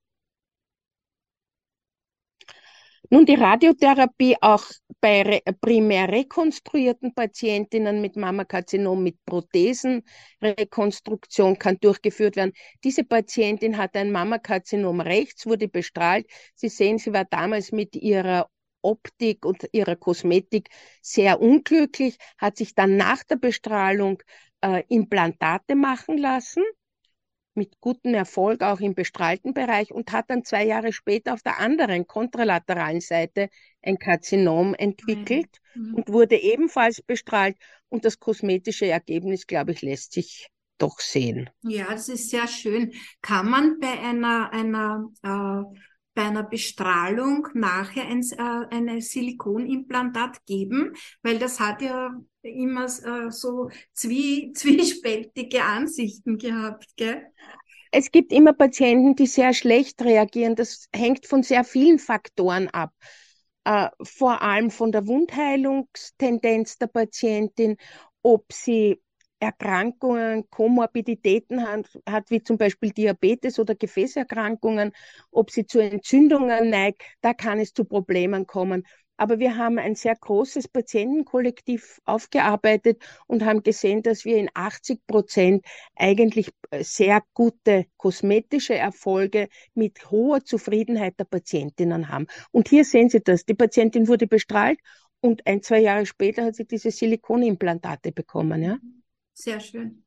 Nun, 3.09 3.25
die 3.25 3.35
Radiotherapie 3.35 4.37
auch 4.41 4.63
bei 5.01 5.41
primär 5.59 6.07
rekonstruierten 6.09 7.13
Patientinnen 7.13 7.99
mit 8.01 8.15
Mammakarzinom 8.15 9.03
mit 9.03 9.17
Prothesenrekonstruktion 9.25 11.59
kann 11.59 11.77
durchgeführt 11.81 12.37
werden. 12.37 12.53
Diese 12.83 13.03
Patientin 13.03 13.77
hat 13.77 13.97
ein 13.97 14.11
Mammakarzinom 14.11 15.01
rechts, 15.01 15.45
wurde 15.45 15.67
bestrahlt. 15.67 16.25
Sie 16.55 16.69
sehen, 16.69 16.97
sie 16.97 17.11
war 17.13 17.25
damals 17.25 17.73
mit 17.73 17.95
ihrer 17.95 18.49
Optik 18.83 19.45
und 19.45 19.67
ihrer 19.71 19.95
Kosmetik 19.95 20.69
sehr 21.01 21.41
unglücklich, 21.41 22.17
hat 22.37 22.57
sich 22.57 22.75
dann 22.75 22.97
nach 22.97 23.23
der 23.23 23.37
Bestrahlung 23.37 24.21
äh, 24.61 24.83
Implantate 24.89 25.75
machen 25.75 26.17
lassen, 26.17 26.63
mit 27.55 27.79
gutem 27.79 28.13
Erfolg 28.13 28.61
auch 28.63 28.79
im 28.79 28.95
bestrahlten 28.95 29.53
Bereich 29.53 29.91
und 29.91 30.11
hat 30.11 30.29
dann 30.29 30.43
zwei 30.43 30.65
Jahre 30.65 30.91
später 30.91 31.33
auf 31.33 31.43
der 31.43 31.59
anderen 31.59 32.07
kontralateralen 32.07 33.01
Seite 33.01 33.49
ein 33.81 33.99
Karzinom 33.99 34.73
entwickelt 34.73 35.59
mhm. 35.75 35.95
und 35.95 36.09
wurde 36.09 36.35
ebenfalls 36.35 37.01
bestrahlt 37.01 37.57
und 37.89 38.05
das 38.05 38.19
kosmetische 38.19 38.87
Ergebnis, 38.87 39.45
glaube 39.45 39.71
ich, 39.71 39.81
lässt 39.81 40.13
sich 40.13 40.49
doch 40.79 40.99
sehen. 40.99 41.49
Ja, 41.61 41.91
das 41.91 42.09
ist 42.09 42.29
sehr 42.29 42.47
schön. 42.47 42.93
Kann 43.21 43.49
man 43.49 43.79
bei 43.79 43.99
einer, 43.99 44.51
einer 44.51 45.09
äh, 45.21 45.79
bei 46.13 46.23
einer 46.23 46.43
Bestrahlung 46.43 47.47
nachher 47.53 48.07
ein, 48.07 48.21
äh, 48.21 48.75
ein 48.75 49.01
Silikonimplantat 49.01 50.45
geben, 50.45 50.93
weil 51.21 51.39
das 51.39 51.59
hat 51.59 51.81
ja 51.81 52.11
immer 52.41 52.85
äh, 52.85 53.31
so 53.31 53.69
zwie, 53.93 54.51
zwiespältige 54.55 55.63
Ansichten 55.63 56.37
gehabt, 56.37 56.87
gell? 56.95 57.27
Es 57.91 58.11
gibt 58.11 58.31
immer 58.31 58.53
Patienten, 58.53 59.15
die 59.15 59.27
sehr 59.27 59.53
schlecht 59.53 60.01
reagieren. 60.01 60.55
Das 60.55 60.87
hängt 60.95 61.27
von 61.27 61.43
sehr 61.43 61.63
vielen 61.63 61.99
Faktoren 61.99 62.67
ab. 62.69 62.91
Äh, 63.65 63.89
vor 64.01 64.41
allem 64.41 64.71
von 64.71 64.91
der 64.91 65.05
Wundheilungstendenz 65.05 66.79
der 66.79 66.87
Patientin, 66.87 67.77
ob 68.23 68.51
sie 68.51 69.02
Erkrankungen, 69.43 70.49
Komorbiditäten 70.49 71.67
hat, 71.67 71.99
hat, 72.07 72.29
wie 72.31 72.41
zum 72.41 72.57
Beispiel 72.57 72.91
Diabetes 72.91 73.59
oder 73.59 73.75
Gefäßerkrankungen, 73.75 74.91
ob 75.31 75.51
sie 75.51 75.65
zu 75.65 75.79
Entzündungen 75.79 76.69
neigt, 76.69 77.03
da 77.21 77.33
kann 77.33 77.59
es 77.59 77.73
zu 77.73 77.85
Problemen 77.85 78.47
kommen. 78.47 78.85
Aber 79.17 79.37
wir 79.37 79.57
haben 79.57 79.77
ein 79.77 79.95
sehr 79.95 80.15
großes 80.15 80.67
Patientenkollektiv 80.67 81.99
aufgearbeitet 82.05 83.03
und 83.27 83.45
haben 83.45 83.61
gesehen, 83.61 84.01
dass 84.01 84.25
wir 84.25 84.37
in 84.37 84.49
80 84.53 85.05
Prozent 85.05 85.65
eigentlich 85.95 86.49
sehr 86.79 87.21
gute 87.33 87.85
kosmetische 87.97 88.75
Erfolge 88.75 89.49
mit 89.75 90.09
hoher 90.09 90.43
Zufriedenheit 90.43 91.19
der 91.19 91.25
Patientinnen 91.25 92.09
haben. 92.09 92.25
Und 92.51 92.69
hier 92.69 92.85
sehen 92.85 93.09
Sie 93.09 93.21
das. 93.21 93.45
Die 93.45 93.53
Patientin 93.53 94.07
wurde 94.07 94.25
bestrahlt 94.25 94.79
und 95.21 95.45
ein, 95.47 95.61
zwei 95.61 95.79
Jahre 95.79 96.05
später 96.05 96.43
hat 96.43 96.55
sie 96.55 96.65
diese 96.65 96.91
Silikonimplantate 96.91 98.11
bekommen. 98.11 98.61
Ja? 98.61 98.77
Sehr 99.33 99.59
schön. 99.59 100.03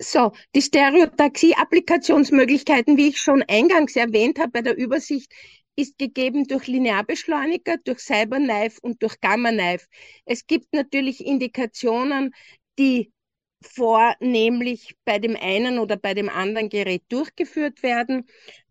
So, 0.00 0.32
die 0.54 0.60
Stereotaxie-Applikationsmöglichkeiten, 0.62 2.96
wie 2.98 3.08
ich 3.08 3.18
schon 3.18 3.42
eingangs 3.48 3.96
erwähnt 3.96 4.38
habe 4.38 4.50
bei 4.52 4.60
der 4.62 4.76
Übersicht, 4.76 5.32
ist 5.74 5.96
gegeben 5.98 6.44
durch 6.46 6.66
Linearbeschleuniger, 6.66 7.76
durch 7.84 8.00
Cyberknife 8.00 8.78
und 8.82 9.02
durch 9.02 9.18
Gamma-Knife. 9.20 9.86
Es 10.26 10.46
gibt 10.46 10.72
natürlich 10.74 11.24
Indikationen, 11.24 12.34
die 12.78 13.10
vornehmlich 13.62 14.96
bei 15.04 15.18
dem 15.18 15.34
einen 15.36 15.78
oder 15.78 15.96
bei 15.96 16.12
dem 16.14 16.28
anderen 16.28 16.68
Gerät 16.68 17.02
durchgeführt 17.08 17.82
werden. 17.82 18.26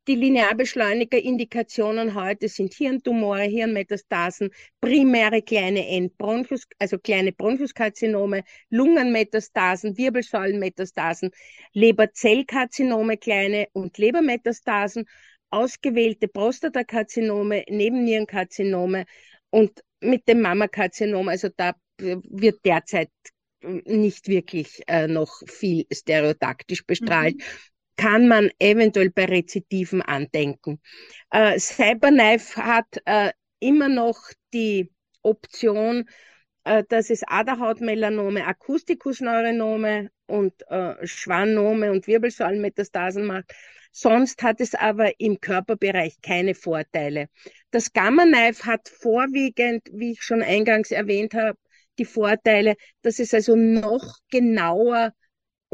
Die 0.07 0.13
Linearbeschleuniger-Indikationen 0.13 2.13
heute 2.13 2.47
sind 2.47 2.75
Hirntumore, 2.75 3.41
Hirnmetastasen, 3.41 4.51
primäre 4.79 5.41
kleine 5.41 5.87
Endbronchus, 5.87 6.67
also 6.77 6.99
kleine 6.99 7.31
Bronchuskarzinome, 7.31 8.43
Lungenmetastasen, 8.69 9.97
Wirbelsäulenmetastasen, 9.97 11.31
Leberzellkarzinome, 11.73 13.17
kleine 13.17 13.65
und 13.73 13.97
Lebermetastasen, 13.97 15.05
ausgewählte 15.49 16.27
Prostatakarzinome, 16.27 17.63
Nebennierenkarzinome 17.67 19.05
und 19.49 19.83
mit 20.01 20.27
dem 20.27 20.41
Mammakarzinom, 20.41 21.29
also 21.29 21.49
da 21.57 21.73
wird 21.97 22.63
derzeit 22.63 23.09
nicht 23.85 24.27
wirklich 24.27 24.83
äh, 24.85 25.07
noch 25.07 25.41
viel 25.47 25.87
stereotaktisch 25.91 26.85
bestrahlt. 26.85 27.37
Mhm 27.37 27.74
kann 27.97 28.27
man 28.27 28.49
eventuell 28.59 29.09
bei 29.09 29.25
Rezidiven 29.25 30.01
andenken. 30.01 30.81
Äh, 31.31 31.59
Cyberknife 31.59 32.63
hat 32.63 33.01
äh, 33.05 33.31
immer 33.59 33.89
noch 33.89 34.19
die 34.53 34.91
Option, 35.21 36.09
äh, 36.65 36.83
dass 36.89 37.09
es 37.09 37.23
Aderhautmelanome, 37.25 38.45
Akustikusneuronome 38.45 40.09
und 40.27 40.53
äh, 40.69 41.05
Schwannome 41.05 41.91
und 41.91 42.07
Wirbelsäulenmetastasen 42.07 43.25
macht. 43.25 43.53
Sonst 43.91 44.43
hat 44.43 44.59
es 44.59 44.75
aber 44.75 45.19
im 45.19 45.39
Körperbereich 45.39 46.21
keine 46.21 46.53
Vorteile. 46.53 47.29
Das 47.71 47.93
Gamma-Knife 47.93 48.65
hat 48.65 48.89
vorwiegend, 48.89 49.83
wie 49.93 50.11
ich 50.11 50.21
schon 50.21 50.41
eingangs 50.41 50.91
erwähnt 50.91 51.33
habe, 51.33 51.57
die 51.97 52.05
Vorteile, 52.05 52.75
dass 53.03 53.19
es 53.19 53.33
also 53.33 53.55
noch 53.55 54.17
genauer 54.29 55.13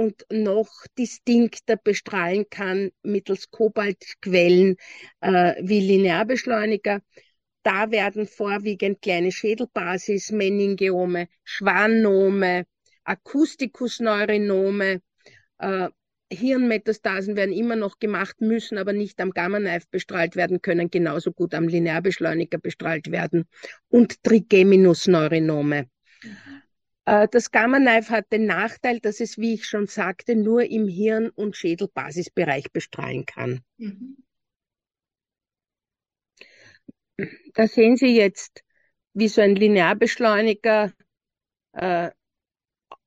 und 0.01 0.25
noch 0.31 0.71
distinkter 0.97 1.77
bestrahlen 1.77 2.45
kann 2.49 2.89
mittels 3.03 3.51
Kobaltquellen 3.51 4.75
äh, 5.19 5.53
wie 5.61 5.79
Linearbeschleuniger. 5.79 7.01
Da 7.63 7.91
werden 7.91 8.25
vorwiegend 8.25 9.01
kleine 9.03 9.31
Schädelbasis, 9.31 10.31
Meningiome, 10.31 11.27
Schwannome, 11.43 12.65
Akustikusneurinome, 13.03 15.01
äh, 15.59 15.89
Hirnmetastasen 16.33 17.35
werden 17.35 17.53
immer 17.53 17.75
noch 17.75 17.99
gemacht, 17.99 18.39
müssen 18.39 18.77
aber 18.77 18.93
nicht 18.93 19.19
am 19.19 19.31
Gamma-Knife 19.31 19.87
bestrahlt 19.91 20.35
werden, 20.35 20.61
können 20.61 20.89
genauso 20.89 21.31
gut 21.31 21.53
am 21.53 21.67
Linearbeschleuniger 21.67 22.57
bestrahlt 22.57 23.11
werden 23.11 23.45
und 23.89 24.23
Trigeminusneurinome. 24.23 25.89
Äh, 27.05 27.27
das 27.31 27.51
Gamma-Knife 27.51 28.09
hat 28.09 28.31
den 28.31 28.45
Nachteil, 28.45 28.99
dass 28.99 29.19
es, 29.19 29.37
wie 29.37 29.55
ich 29.55 29.65
schon 29.65 29.87
sagte, 29.87 30.35
nur 30.35 30.63
im 30.63 30.87
Hirn- 30.87 31.29
und 31.29 31.57
Schädelbasisbereich 31.57 32.71
bestrahlen 32.71 33.25
kann. 33.25 33.61
Mhm. 33.77 34.17
Da 37.53 37.67
sehen 37.67 37.97
Sie 37.97 38.15
jetzt, 38.15 38.63
wie 39.13 39.27
so 39.27 39.41
ein 39.41 39.55
Linearbeschleuniger 39.55 40.91
äh, 41.73 42.11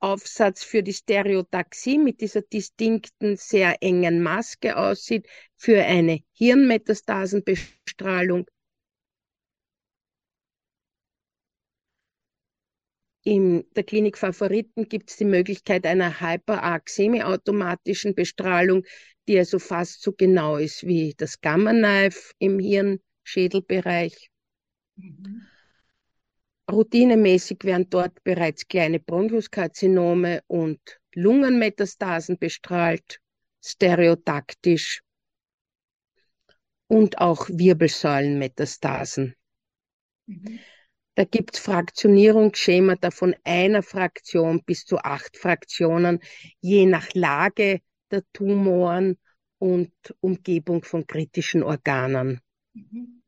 Aufsatz 0.01 0.63
für 0.63 0.83
die 0.83 0.93
Stereotaxie 0.93 1.97
mit 1.99 2.21
dieser 2.21 2.43
distinkten, 2.43 3.37
sehr 3.37 3.83
engen 3.83 4.23
Maske 4.23 4.77
aussieht, 4.77 5.27
für 5.57 5.83
eine 5.83 6.21
Hirnmetastasenbestrahlung. 6.33 8.47
In 13.27 13.65
der 13.75 13.85
Klinik 13.85 14.19
Favoriten 14.19 14.87
gibt 14.87 15.09
es 15.11 15.17
die 15.17 15.25
Möglichkeit 15.25 15.87
einer 15.87 16.21
Hyperarc 16.21 16.91
semiautomatischen 16.91 18.15
Bestrahlung, 18.15 18.85
die 19.27 19.39
also 19.39 19.59
fast 19.59 20.03
so 20.03 20.13
genau 20.13 20.59
ist 20.59 20.87
wie 20.87 21.15
das 21.17 21.41
Gamma-Knife 21.41 22.33
im 22.39 22.59
Hirnschädelbereich. 22.59 24.29
Mhm. 24.97 25.47
Routinemäßig 26.71 27.59
werden 27.63 27.89
dort 27.89 28.23
bereits 28.25 28.69
kleine 28.69 29.01
Bronchuskarzinome 29.01 30.43
und 30.47 30.81
Lungenmetastasen 31.15 32.39
bestrahlt, 32.39 33.21
stereotaktisch 33.65 35.01
und 36.89 37.19
auch 37.19 37.49
Wirbelsäulenmetastasen. 37.49 39.35
Mhm. 40.27 40.59
Da 41.17 41.25
gibt 41.25 41.55
es 41.55 41.61
Fraktionierungsschemata 41.61 43.11
von 43.11 43.37
einer 43.45 43.83
Fraktion 43.83 44.63
bis 44.65 44.85
zu 44.85 44.99
acht 44.99 45.37
Fraktionen, 45.37 46.21
je 46.61 46.87
nach 46.87 47.13
Lage 47.15 47.81
der 48.11 48.23
Tumoren 48.33 49.17
und 49.59 49.93
Umgebung 50.21 50.83
von 50.83 51.07
kritischen 51.07 51.63
Organen. 51.63 52.41
Mhm. 52.75 53.24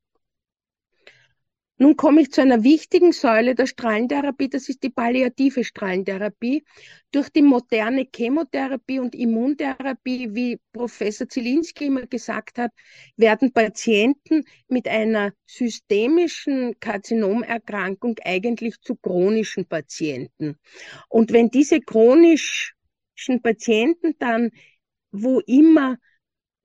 Nun 1.79 1.97
komme 1.97 2.23
ich 2.23 2.33
zu 2.33 2.41
einer 2.41 2.65
wichtigen 2.65 3.13
Säule 3.13 3.55
der 3.55 3.67
Strahlentherapie, 3.67 4.49
das 4.49 4.71
ist 4.71 4.83
die 4.83 4.89
palliative 4.89 5.63
Strahlentherapie. 5.63 6.65
Durch 7.13 7.29
die 7.29 7.43
moderne 7.43 8.07
Chemotherapie 8.15 8.99
und 8.99 9.15
Immuntherapie, 9.15 10.35
wie 10.35 10.59
Professor 10.73 11.29
Zielinski 11.29 11.87
immer 11.87 12.07
gesagt 12.07 12.59
hat, 12.59 12.73
werden 13.17 13.53
Patienten 13.53 14.45
mit 14.69 14.89
einer 14.89 15.33
systemischen 15.45 16.81
Karzinomerkrankung 16.81 18.17
eigentlich 18.25 18.81
zu 18.81 18.97
chronischen 18.97 19.67
Patienten. 19.67 20.59
Und 21.09 21.33
wenn 21.33 21.51
diese 21.51 21.81
chronischen 21.81 23.43
Patienten 23.43 24.15
dann 24.19 24.51
wo 25.13 25.41
immer 25.41 25.97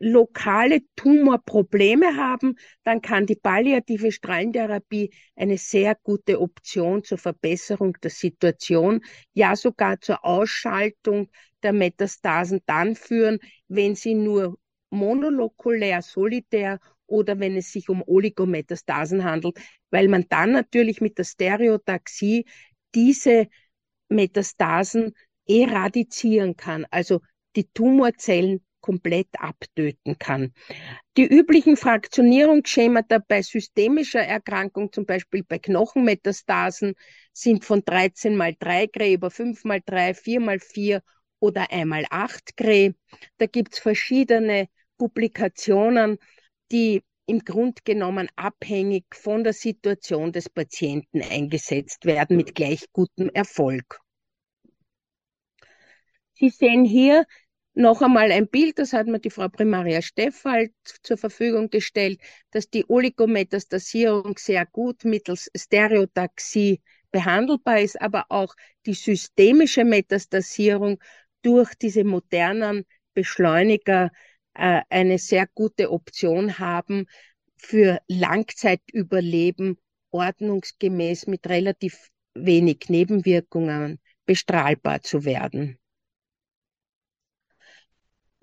lokale 0.02 0.82
Tumorprobleme 0.96 2.18
haben, 2.18 2.56
dann 2.84 3.02
kann 3.02 3.28
die 3.28 3.36
palliative 3.36 4.12
Strahlentherapie 4.12 5.14
eine 5.36 5.60
sehr 5.60 5.96
gute 5.96 6.42
Option 6.42 7.04
zur 7.04 7.20
Verbesserung 7.20 7.94
der 8.02 8.10
Situation, 8.10 9.02
ja 9.34 9.56
sogar 9.56 10.02
zur 10.02 10.26
Ausschaltung 10.26 11.30
der 11.62 11.74
Metastasen 11.74 12.62
dann 12.66 12.96
führen, 12.96 13.38
wenn 13.68 13.96
sie 13.96 14.16
nur 14.16 14.58
monolokulär, 14.90 16.02
solitär 16.02 16.80
oder 17.06 17.40
wenn 17.40 17.56
es 17.56 17.72
sich 17.72 17.88
um 17.88 18.02
Oligometastasen 18.02 19.24
handelt, 19.24 19.60
weil 19.92 20.08
man 20.08 20.26
dann 20.30 20.52
natürlich 20.52 21.00
mit 21.00 21.20
der 21.20 21.26
Stereotaxie 21.26 22.46
diese 22.96 23.48
Metastasen 24.10 25.14
eradizieren 25.46 26.56
kann, 26.56 26.88
also 26.90 27.22
die 27.56 27.70
Tumorzellen 27.72 28.66
komplett 28.82 29.28
abtöten 29.38 30.18
kann. 30.20 30.54
Die 31.18 31.26
üblichen 31.26 31.78
Fraktionierungsschemata 31.78 33.20
bei 33.28 33.42
systemischer 33.42 34.22
Erkrankung, 34.22 34.92
zum 34.92 35.06
Beispiel 35.06 35.44
bei 35.44 35.60
Knochenmetastasen, 35.60 36.96
sind 37.34 37.64
von 37.64 37.84
13 37.86 38.36
mal 38.36 38.56
3 38.60 38.88
Gray 38.88 39.14
über 39.14 39.32
5 39.32 39.64
mal 39.64 39.82
3, 39.86 40.14
4 40.14 40.40
mal 40.40 40.60
4 40.60 41.02
oder 41.40 41.72
einmal 41.72 42.06
8 42.10 42.58
Gray. 42.58 42.94
Da 43.38 43.46
gibt 43.46 43.74
es 43.74 43.80
verschiedene 43.80 44.68
Publikationen, 44.98 46.18
die 46.72 47.02
im 47.26 47.40
Grunde 47.40 47.82
genommen 47.84 48.30
abhängig 48.36 49.06
von 49.14 49.44
der 49.44 49.54
Situation 49.54 50.32
des 50.32 50.50
Patienten 50.50 51.22
eingesetzt 51.22 52.06
werden 52.06 52.38
mit 52.38 52.56
gleich 52.56 52.86
gutem 52.92 53.30
Erfolg. 53.30 54.02
Sie 56.34 56.50
sehen 56.50 56.86
hier 56.86 57.26
noch 57.74 58.02
einmal 58.02 58.32
ein 58.32 58.48
Bild, 58.48 58.80
das 58.80 58.94
hat 58.94 59.08
mir 59.08 59.20
die 59.20 59.30
Frau 59.30 59.48
Primaria 59.48 60.02
Steffald 60.02 60.74
zur 61.04 61.18
Verfügung 61.18 61.70
gestellt, 61.70 62.20
dass 62.52 62.70
die 62.70 62.86
Oligometastasierung 62.88 64.38
sehr 64.38 64.66
gut 64.66 65.06
mittels 65.06 65.50
Stereotaxie 65.56 66.82
behandelbar 67.12 67.80
ist, 67.82 68.02
aber 68.02 68.26
auch 68.30 68.56
die 68.86 68.94
systemische 68.94 69.84
Metastasierung 69.86 71.00
durch 71.42 71.74
diese 71.76 72.04
modernen 72.04 72.86
Beschleuniger 73.14 74.12
äh, 74.54 74.82
eine 74.90 75.18
sehr 75.18 75.48
gute 75.54 75.92
Option 75.92 76.60
haben 76.60 77.06
für 77.58 78.00
Langzeitüberleben 78.08 79.78
ordnungsgemäß 80.12 81.28
mit 81.28 81.48
relativ 81.48 82.10
wenig 82.34 82.90
Nebenwirkungen 82.90 84.00
bestrahlbar 84.26 85.02
zu 85.02 85.26
werden. 85.26 85.81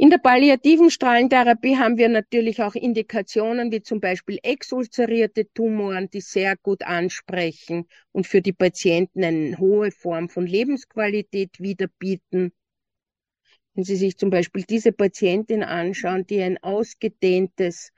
In 0.01 0.11
der 0.11 0.19
palliativen 0.19 0.93
Strahlentherapie 0.93 1.77
haben 1.77 1.99
wir 1.99 2.09
natürlich 2.09 2.63
auch 2.63 2.77
Indikationen 2.77 3.73
wie 3.73 3.83
zum 3.83 3.99
Beispiel 3.99 4.39
exulzerierte 4.45 5.53
Tumoren, 5.53 6.09
die 6.09 6.21
sehr 6.21 6.57
gut 6.57 6.85
ansprechen 6.85 7.89
und 8.13 8.25
für 8.25 8.41
die 8.41 8.53
Patienten 8.53 9.25
eine 9.25 9.59
hohe 9.59 9.91
Form 9.91 10.29
von 10.29 10.47
Lebensqualität 10.47 11.59
wiederbieten. 11.59 12.53
Wenn 13.75 13.83
Sie 13.83 13.97
sich 13.97 14.17
zum 14.17 14.31
Beispiel 14.31 14.63
diese 14.63 14.93
Patientin 14.93 15.65
anschauen, 15.65 16.25
die 16.25 16.43
ein 16.43 16.63
ausgedehntes 16.63 17.91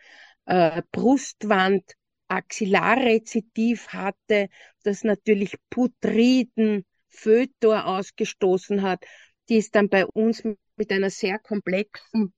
äh, 0.46 0.80
Brustwand 0.92 1.84
Axillarrezidiv 2.28 3.88
hatte, 3.88 4.48
das 4.84 5.04
natürlich 5.04 5.56
Putriden, 5.68 6.86
Fötor 7.10 7.84
ausgestoßen 7.84 8.80
hat, 8.80 9.04
die 9.50 9.58
ist 9.58 9.74
dann 9.74 9.90
bei 9.90 10.06
uns 10.06 10.42
mit 10.76 10.92
einer 10.92 11.10
sehr 11.10 11.38
komplexen, 11.38 12.32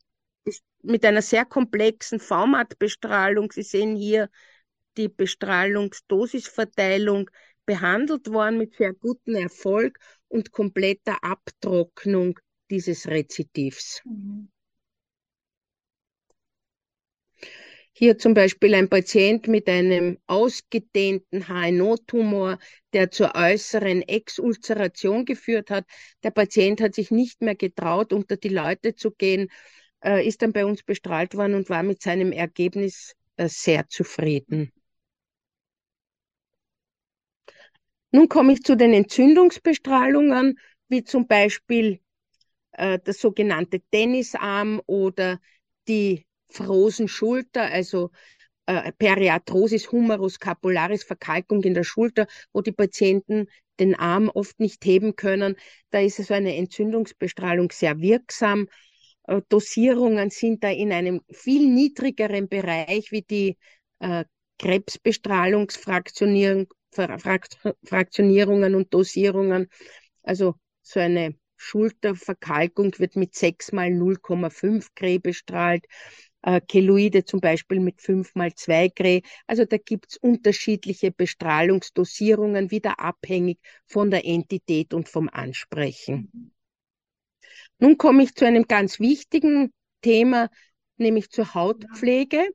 mit 0.82 1.04
einer 1.04 1.22
sehr 1.22 1.44
komplexen 1.44 2.18
VMAT-Bestrahlung. 2.18 3.52
Sie 3.52 3.62
sehen 3.62 3.94
hier 3.94 4.28
die 4.96 5.08
Bestrahlungsdosisverteilung 5.08 7.30
behandelt 7.64 8.32
worden 8.32 8.58
mit 8.58 8.74
sehr 8.74 8.92
gutem 8.94 9.36
Erfolg 9.36 10.00
und 10.28 10.50
kompletter 10.50 11.22
Abtrocknung 11.22 12.40
dieses 12.70 13.06
Rezidivs. 13.06 14.02
Mhm. 14.04 14.51
Hier 17.94 18.16
zum 18.18 18.32
Beispiel 18.32 18.74
ein 18.74 18.88
Patient 18.88 19.46
mit 19.48 19.68
einem 19.68 20.18
ausgedehnten 20.26 21.46
HNO-Tumor, 21.48 22.58
der 22.94 23.10
zur 23.10 23.34
äußeren 23.34 24.02
Exulzeration 24.02 25.26
geführt 25.26 25.70
hat. 25.70 25.84
Der 26.22 26.30
Patient 26.30 26.80
hat 26.80 26.94
sich 26.94 27.10
nicht 27.10 27.42
mehr 27.42 27.54
getraut, 27.54 28.12
unter 28.14 28.36
die 28.36 28.48
Leute 28.48 28.94
zu 28.94 29.10
gehen, 29.10 29.48
äh, 30.02 30.26
ist 30.26 30.40
dann 30.40 30.52
bei 30.54 30.64
uns 30.64 30.82
bestrahlt 30.82 31.34
worden 31.36 31.54
und 31.54 31.68
war 31.68 31.82
mit 31.82 32.00
seinem 32.02 32.32
Ergebnis 32.32 33.14
äh, 33.36 33.48
sehr 33.48 33.86
zufrieden. 33.88 34.72
Nun 38.10 38.28
komme 38.28 38.54
ich 38.54 38.62
zu 38.62 38.74
den 38.76 38.94
Entzündungsbestrahlungen, 38.94 40.58
wie 40.88 41.04
zum 41.04 41.26
Beispiel 41.26 42.00
äh, 42.72 42.98
das 43.04 43.20
sogenannte 43.20 43.80
Tennisarm 43.90 44.82
oder 44.86 45.40
die 45.88 46.26
Frosen 46.52 47.08
Schulter, 47.08 47.62
also 47.62 48.10
äh, 48.66 48.92
Periarthrosis 48.92 49.90
humerus 49.90 50.34
scapularis, 50.34 51.04
Verkalkung 51.04 51.62
in 51.64 51.74
der 51.74 51.84
Schulter, 51.84 52.26
wo 52.52 52.60
die 52.60 52.72
Patienten 52.72 53.46
den 53.80 53.94
Arm 53.94 54.28
oft 54.28 54.60
nicht 54.60 54.84
heben 54.84 55.16
können. 55.16 55.56
Da 55.90 56.00
ist 56.00 56.16
so 56.16 56.34
eine 56.34 56.56
Entzündungsbestrahlung 56.56 57.70
sehr 57.72 57.98
wirksam. 58.00 58.68
Äh, 59.24 59.42
Dosierungen 59.48 60.30
sind 60.30 60.62
da 60.62 60.70
in 60.70 60.92
einem 60.92 61.22
viel 61.30 61.68
niedrigeren 61.68 62.48
Bereich 62.48 63.10
wie 63.10 63.22
die 63.22 63.56
äh, 64.00 64.24
Krebsbestrahlungsfraktionierung, 64.58 66.68
Fraktionierungen 67.84 68.74
und 68.74 68.92
Dosierungen. 68.94 69.68
Also 70.22 70.54
so 70.82 71.00
eine 71.00 71.34
Schulterverkalkung 71.56 72.98
wird 72.98 73.16
mit 73.16 73.34
6 73.34 73.72
mal 73.72 73.88
0,5 73.88 74.88
Gray 74.94 75.18
bestrahlt 75.18 75.86
äh, 76.42 76.60
Keloide 76.60 77.24
zum 77.24 77.40
Beispiel 77.40 77.80
mit 77.80 78.00
5 78.00 78.34
mal 78.34 78.54
2 78.54 78.88
Gray. 78.88 79.22
Also 79.46 79.64
da 79.64 79.76
gibt's 79.76 80.16
unterschiedliche 80.16 81.10
Bestrahlungsdosierungen, 81.10 82.70
wieder 82.70 83.00
abhängig 83.00 83.58
von 83.86 84.10
der 84.10 84.24
Entität 84.24 84.94
und 84.94 85.08
vom 85.08 85.28
Ansprechen. 85.28 86.52
Nun 87.78 87.96
komme 87.98 88.22
ich 88.22 88.34
zu 88.34 88.44
einem 88.44 88.64
ganz 88.64 89.00
wichtigen 89.00 89.72
Thema, 90.02 90.50
nämlich 90.98 91.30
zur 91.30 91.54
Hautpflege 91.54 92.48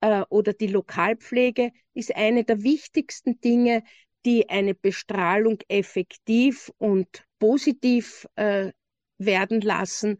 äh, 0.00 0.22
oder 0.28 0.52
die 0.52 0.66
Lokalpflege 0.66 1.72
ist 1.94 2.14
eine 2.14 2.44
der 2.44 2.62
wichtigsten 2.62 3.40
Dinge, 3.40 3.82
die 4.26 4.48
eine 4.48 4.74
Bestrahlung 4.74 5.58
effektiv 5.68 6.70
und 6.78 7.24
positiv 7.38 8.26
äh, 8.36 8.72
werden 9.18 9.60
lassen. 9.60 10.18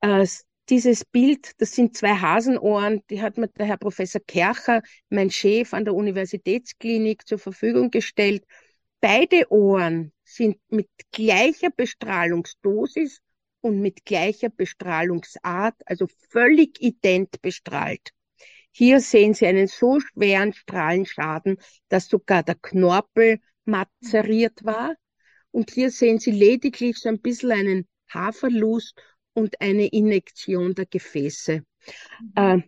Äh, 0.00 0.26
dieses 0.70 1.04
Bild, 1.04 1.52
das 1.58 1.72
sind 1.72 1.96
zwei 1.96 2.14
Hasenohren, 2.14 3.02
die 3.10 3.22
hat 3.22 3.38
mir 3.38 3.48
der 3.48 3.66
Herr 3.66 3.76
Professor 3.78 4.20
Kercher, 4.26 4.82
mein 5.08 5.30
Chef 5.30 5.72
an 5.72 5.84
der 5.84 5.94
Universitätsklinik, 5.94 7.26
zur 7.26 7.38
Verfügung 7.38 7.90
gestellt. 7.90 8.44
Beide 9.00 9.50
Ohren 9.50 10.12
sind 10.24 10.58
mit 10.68 10.88
gleicher 11.12 11.70
Bestrahlungsdosis 11.70 13.20
und 13.60 13.80
mit 13.80 14.04
gleicher 14.04 14.50
Bestrahlungsart, 14.50 15.76
also 15.86 16.06
völlig 16.30 16.80
ident 16.80 17.40
bestrahlt. 17.40 18.10
Hier 18.70 19.00
sehen 19.00 19.34
Sie 19.34 19.46
einen 19.46 19.66
so 19.66 20.00
schweren 20.00 20.52
Strahlenschaden, 20.52 21.56
dass 21.88 22.08
sogar 22.08 22.42
der 22.42 22.54
Knorpel 22.56 23.40
mazeriert 23.64 24.64
war. 24.64 24.94
Und 25.50 25.70
hier 25.70 25.90
sehen 25.90 26.18
Sie 26.18 26.30
lediglich 26.30 26.98
so 26.98 27.08
ein 27.08 27.20
bisschen 27.20 27.52
einen 27.52 27.88
Haarverlust 28.08 29.00
und 29.38 29.60
eine 29.60 29.86
Injektion 29.86 30.74
der 30.74 30.86
Gefäße. 30.86 31.62
Mhm. 32.20 32.32
Äh, 32.34 32.62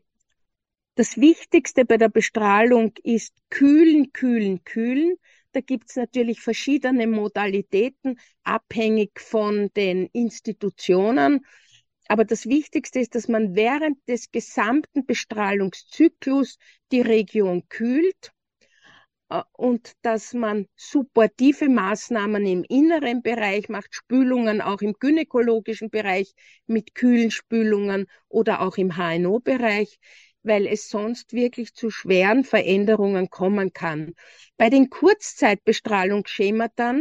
das 0.94 1.16
Wichtigste 1.16 1.84
bei 1.84 1.96
der 1.96 2.08
Bestrahlung 2.08 2.92
ist 3.02 3.34
kühlen, 3.48 4.12
kühlen, 4.12 4.64
kühlen. 4.64 5.16
Da 5.52 5.60
gibt 5.60 5.90
es 5.90 5.96
natürlich 5.96 6.40
verschiedene 6.40 7.06
Modalitäten, 7.06 8.18
abhängig 8.44 9.18
von 9.18 9.70
den 9.74 10.06
Institutionen. 10.12 11.44
Aber 12.06 12.24
das 12.24 12.46
Wichtigste 12.46 13.00
ist, 13.00 13.14
dass 13.14 13.28
man 13.28 13.56
während 13.56 13.96
des 14.08 14.30
gesamten 14.30 15.06
Bestrahlungszyklus 15.06 16.58
die 16.92 17.00
Region 17.00 17.68
kühlt 17.68 18.32
und 19.52 19.92
dass 20.02 20.34
man 20.34 20.66
supportive 20.76 21.68
Maßnahmen 21.68 22.44
im 22.46 22.64
inneren 22.68 23.22
Bereich 23.22 23.68
macht, 23.68 23.94
Spülungen 23.94 24.60
auch 24.60 24.82
im 24.82 24.94
gynäkologischen 24.98 25.90
Bereich 25.90 26.34
mit 26.66 26.94
kühlen 26.94 27.30
Spülungen 27.30 28.06
oder 28.28 28.60
auch 28.60 28.76
im 28.76 28.96
HNO-Bereich, 28.96 29.98
weil 30.42 30.66
es 30.66 30.88
sonst 30.88 31.32
wirklich 31.32 31.74
zu 31.74 31.90
schweren 31.90 32.44
Veränderungen 32.44 33.30
kommen 33.30 33.72
kann. 33.72 34.14
Bei 34.56 34.70
den 34.70 34.90
Kurzzeitbestrahlungsschemata 34.90 37.00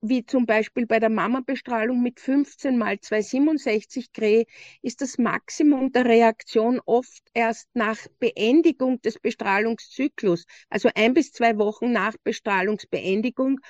wie 0.00 0.24
zum 0.24 0.46
Beispiel 0.46 0.86
bei 0.86 1.00
der 1.00 1.08
Mammabestrahlung 1.10 2.02
mit 2.02 2.20
15 2.20 2.76
mal 2.78 3.00
267 3.00 4.12
Gray, 4.12 4.46
ist 4.82 5.00
das 5.00 5.18
Maximum 5.18 5.92
der 5.92 6.04
Reaktion 6.04 6.80
oft 6.84 7.22
erst 7.34 7.68
nach 7.74 7.98
Beendigung 8.18 9.00
des 9.02 9.18
Bestrahlungszyklus, 9.18 10.44
also 10.68 10.90
ein 10.94 11.14
bis 11.14 11.32
zwei 11.32 11.58
Wochen 11.58 11.92
nach 11.92 12.14
Bestrahlungsbeendigung. 12.22 13.60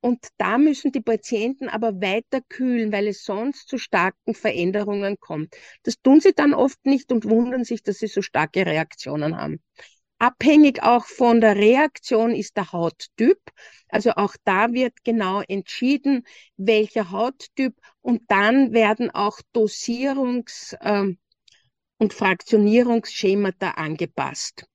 Und 0.00 0.28
da 0.38 0.58
müssen 0.58 0.92
die 0.92 1.00
Patienten 1.00 1.68
aber 1.68 2.00
weiter 2.00 2.40
kühlen, 2.48 2.92
weil 2.92 3.08
es 3.08 3.24
sonst 3.24 3.68
zu 3.68 3.78
starken 3.78 4.34
Veränderungen 4.34 5.18
kommt. 5.18 5.56
Das 5.82 6.00
tun 6.02 6.20
sie 6.20 6.32
dann 6.32 6.54
oft 6.54 6.84
nicht 6.84 7.10
und 7.12 7.24
wundern 7.24 7.64
sich, 7.64 7.82
dass 7.82 7.98
sie 7.98 8.06
so 8.06 8.22
starke 8.22 8.66
Reaktionen 8.66 9.36
haben. 9.36 9.60
Abhängig 10.18 10.82
auch 10.82 11.04
von 11.06 11.40
der 11.40 11.56
Reaktion 11.56 12.30
ist 12.34 12.56
der 12.56 12.72
Hauttyp. 12.72 13.38
Also 13.88 14.12
auch 14.12 14.34
da 14.44 14.72
wird 14.72 15.04
genau 15.04 15.42
entschieden, 15.42 16.26
welcher 16.56 17.10
Hauttyp 17.10 17.74
und 18.00 18.22
dann 18.28 18.72
werden 18.72 19.10
auch 19.10 19.40
Dosierungs- 19.54 20.74
äh, 20.80 21.14
und 21.98 22.14
Fraktionierungsschemata 22.14 23.72
angepasst. 23.72 24.66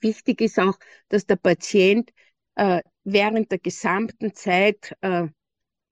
Wichtig 0.00 0.40
ist 0.40 0.58
auch, 0.58 0.78
dass 1.08 1.26
der 1.26 1.36
Patient 1.36 2.10
äh, 2.54 2.82
während 3.04 3.50
der 3.50 3.58
gesamten 3.58 4.34
Zeit 4.34 4.96
äh, 5.00 5.28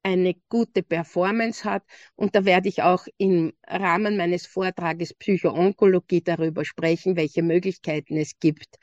eine 0.03 0.35
gute 0.49 0.83
Performance 0.83 1.65
hat. 1.65 1.85
Und 2.17 2.35
da 2.35 2.45
werde 2.45 2.69
ich 2.69 2.83
auch 2.83 3.07
im 3.19 3.53
Rahmen 3.67 4.17
meines 4.17 4.47
Vortrages 4.47 5.15
Psychoonkologie 5.15 6.23
darüber 6.23 6.65
sprechen, 6.65 7.17
welche 7.17 7.43
Möglichkeiten 7.43 8.17
es 8.17 8.39
gibt. 8.39 8.79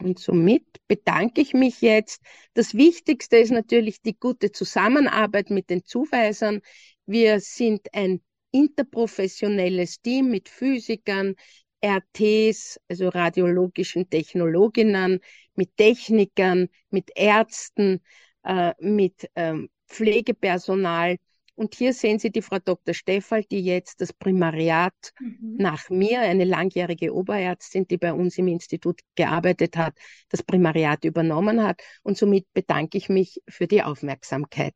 Und 0.00 0.18
somit 0.18 0.64
bedanke 0.88 1.40
ich 1.40 1.54
mich 1.54 1.80
jetzt. 1.80 2.20
Das 2.52 2.74
Wichtigste 2.74 3.38
ist 3.38 3.50
natürlich 3.50 4.02
die 4.02 4.16
gute 4.18 4.52
Zusammenarbeit 4.52 5.50
mit 5.50 5.70
den 5.70 5.84
Zuweisern. 5.84 6.60
Wir 7.06 7.40
sind 7.40 7.92
ein 7.94 8.20
interprofessionelles 8.50 10.00
Team 10.00 10.30
mit 10.30 10.48
Physikern, 10.48 11.34
RTs, 11.80 12.80
also 12.88 13.08
radiologischen 13.08 14.08
Technologinnen, 14.08 15.20
mit 15.54 15.76
Technikern, 15.76 16.68
mit 16.90 17.10
Ärzten, 17.14 18.00
äh, 18.44 18.72
mit 18.78 19.28
ähm, 19.34 19.68
Pflegepersonal. 19.88 21.16
Und 21.56 21.74
hier 21.76 21.92
sehen 21.92 22.18
Sie 22.18 22.30
die 22.30 22.42
Frau 22.42 22.58
Dr. 22.58 22.94
Steffal, 22.94 23.44
die 23.44 23.60
jetzt 23.60 24.00
das 24.00 24.12
Primariat 24.12 25.12
mhm. 25.20 25.56
nach 25.56 25.88
mir, 25.88 26.20
eine 26.20 26.44
langjährige 26.44 27.14
Oberärztin, 27.14 27.86
die 27.86 27.96
bei 27.96 28.12
uns 28.12 28.38
im 28.38 28.48
Institut 28.48 29.00
gearbeitet 29.14 29.76
hat, 29.76 29.94
das 30.30 30.42
Primariat 30.42 31.04
übernommen 31.04 31.62
hat. 31.62 31.80
Und 32.02 32.18
somit 32.18 32.46
bedanke 32.52 32.98
ich 32.98 33.08
mich 33.08 33.40
für 33.48 33.68
die 33.68 33.82
Aufmerksamkeit. 33.82 34.74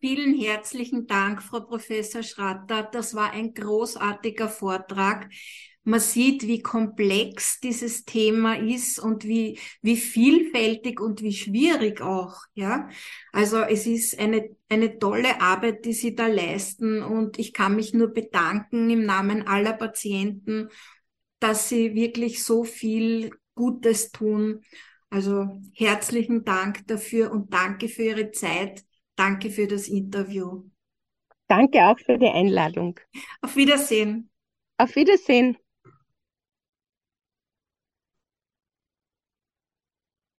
Vielen 0.00 0.38
herzlichen 0.38 1.06
Dank, 1.06 1.42
Frau 1.42 1.60
Professor 1.60 2.22
Schratter. 2.22 2.82
Das 2.82 3.14
war 3.14 3.30
ein 3.30 3.54
großartiger 3.54 4.48
Vortrag 4.48 5.30
man 5.86 6.00
sieht, 6.00 6.46
wie 6.48 6.62
komplex 6.62 7.60
dieses 7.60 8.04
Thema 8.04 8.54
ist 8.54 8.98
und 8.98 9.24
wie, 9.24 9.58
wie 9.82 9.96
vielfältig 9.96 11.00
und 11.00 11.22
wie 11.22 11.32
schwierig 11.32 12.00
auch, 12.00 12.34
ja. 12.54 12.88
Also 13.32 13.58
es 13.58 13.86
ist 13.86 14.18
eine, 14.18 14.50
eine 14.68 14.98
tolle 14.98 15.40
Arbeit, 15.40 15.84
die 15.84 15.92
Sie 15.92 16.16
da 16.16 16.26
leisten 16.26 17.02
und 17.02 17.38
ich 17.38 17.52
kann 17.52 17.76
mich 17.76 17.94
nur 17.94 18.08
bedanken 18.08 18.90
im 18.90 19.06
Namen 19.06 19.46
aller 19.46 19.74
Patienten, 19.74 20.70
dass 21.38 21.68
Sie 21.68 21.94
wirklich 21.94 22.42
so 22.42 22.64
viel 22.64 23.30
Gutes 23.54 24.10
tun. 24.10 24.62
Also 25.08 25.46
herzlichen 25.72 26.44
Dank 26.44 26.84
dafür 26.88 27.30
und 27.30 27.54
danke 27.54 27.88
für 27.88 28.02
Ihre 28.02 28.32
Zeit. 28.32 28.84
Danke 29.14 29.50
für 29.50 29.68
das 29.68 29.86
Interview. 29.86 30.64
Danke 31.46 31.84
auch 31.84 31.98
für 32.00 32.18
die 32.18 32.26
Einladung. 32.26 32.98
Auf 33.40 33.54
Wiedersehen. 33.54 34.30
Auf 34.78 34.96
Wiedersehen. 34.96 35.56